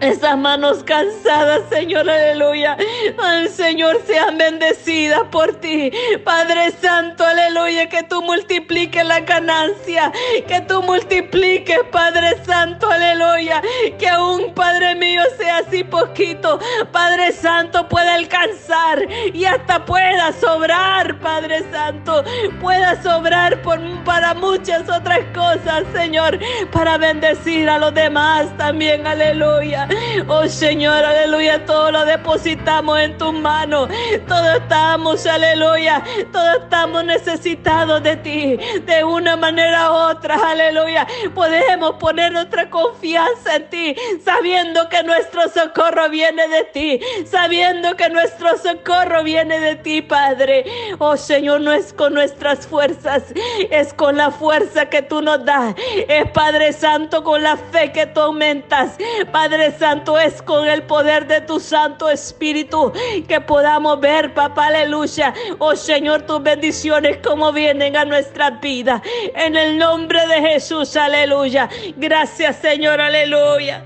Esas 0.02 0.38
manos 0.38 0.84
cansadas, 0.84 1.64
Señor, 1.70 2.10
aleluya. 2.10 2.78
Al 3.22 3.50
Señor, 3.50 4.02
sean 4.06 4.38
bendecidas 4.38 5.24
por 5.32 5.54
ti. 5.56 5.92
Padre 6.24 6.72
Santo, 6.72 7.26
aleluya, 7.26 7.90
que 7.90 8.04
tú 8.04 8.22
multipliques 8.22 9.06
la 9.06 9.20
ganancia, 9.22 10.12
que 10.48 10.62
tú 10.62 10.82
multipliques, 10.84 11.80
Padre 11.92 12.44
Santo, 12.46 12.90
aleluya, 12.90 13.62
que 13.98 14.08
aún, 14.08 14.54
Padre 14.54 14.96
mío, 14.96 15.22
sea 15.38 15.58
así 15.58 15.84
poquito. 15.84 16.60
Padre 16.92 17.32
Santo, 17.34 17.88
pueda 17.90 18.16
alcanzar 18.16 19.06
y 19.34 19.46
hasta 19.46 19.84
pueda 19.86 20.32
sobrar, 20.34 21.20
Padre 21.20 21.64
Santo, 21.72 22.24
pueda 22.62 23.02
sobrar 23.02 23.62
por, 23.62 23.80
para 24.04 24.34
muchas 24.34 24.90
otras 24.90 25.20
cosas, 25.34 25.84
Señor, 25.94 26.40
para 26.72 26.98
bendecir 26.98 27.70
a 27.70 27.78
los 27.78 27.94
demás 27.94 28.56
también, 28.58 29.06
aleluya. 29.06 29.89
Oh 30.28 30.48
Señor, 30.48 31.04
aleluya, 31.04 31.66
todo 31.66 31.92
lo 31.92 32.06
depositamos 32.06 33.00
en 33.00 33.18
tus 33.18 33.34
manos. 33.34 33.90
Todos 34.28 34.58
estamos, 34.58 35.26
aleluya, 35.26 36.04
todos 36.32 36.64
estamos 36.64 37.04
necesitados 37.04 38.04
de 38.04 38.16
ti, 38.18 38.58
de 38.86 39.04
una 39.04 39.36
manera 39.36 39.92
u 39.92 39.94
otra, 40.12 40.36
aleluya. 40.36 41.08
Podemos 41.34 41.94
poner 41.96 42.32
nuestra 42.32 42.70
confianza 42.70 43.56
en 43.56 43.70
ti, 43.70 43.96
sabiendo 44.24 44.88
que 44.90 45.04
nuestro 45.04 45.50
socorro 45.50 46.10
viene 46.10 46.48
de 46.48 46.64
ti, 46.66 47.00
sabiendo 47.26 47.96
que 47.96 48.10
nuestro 48.10 48.58
socorro 48.58 49.24
viene 49.24 49.60
de 49.60 49.76
ti, 49.76 50.02
Padre. 50.02 50.66
Oh 51.00 51.18
Señor, 51.18 51.62
no 51.62 51.72
es 51.72 51.94
con 51.94 52.14
nuestras 52.14 52.68
fuerzas, 52.68 53.24
es 53.70 53.94
con 53.94 54.18
la 54.18 54.32
fuerza 54.32 54.88
que 54.88 55.02
tú 55.02 55.22
nos 55.22 55.44
das. 55.46 55.76
Es 56.08 56.30
Padre 56.32 56.74
Santo, 56.74 57.24
con 57.24 57.42
la 57.42 57.58
fe 57.58 57.92
que 57.92 58.06
tú 58.06 58.22
aumentas. 58.22 58.98
Padre 59.32 59.72
Santo, 59.80 60.20
es 60.20 60.42
con 60.42 60.68
el 60.68 60.84
poder 60.84 61.26
de 61.26 61.40
tu 61.40 61.58
Santo 61.58 62.10
Espíritu 62.10 62.92
que 63.30 63.40
podamos 63.40 64.00
ver, 64.02 64.34
papá, 64.34 64.68
aleluya. 64.68 65.34
Oh 65.58 65.74
Señor, 65.74 66.24
tus 66.24 66.44
bendiciones 66.44 67.20
como 67.26 67.54
vienen 67.54 67.96
a 67.96 68.04
nuestra 68.04 68.50
vida. 68.52 69.02
En 69.34 69.56
el 69.56 69.78
nombre 69.78 70.28
de 70.28 70.42
Jesús, 70.42 70.98
aleluya. 70.98 71.70
Gracias, 71.96 72.58
Señor, 72.58 73.00
aleluya. 73.00 73.86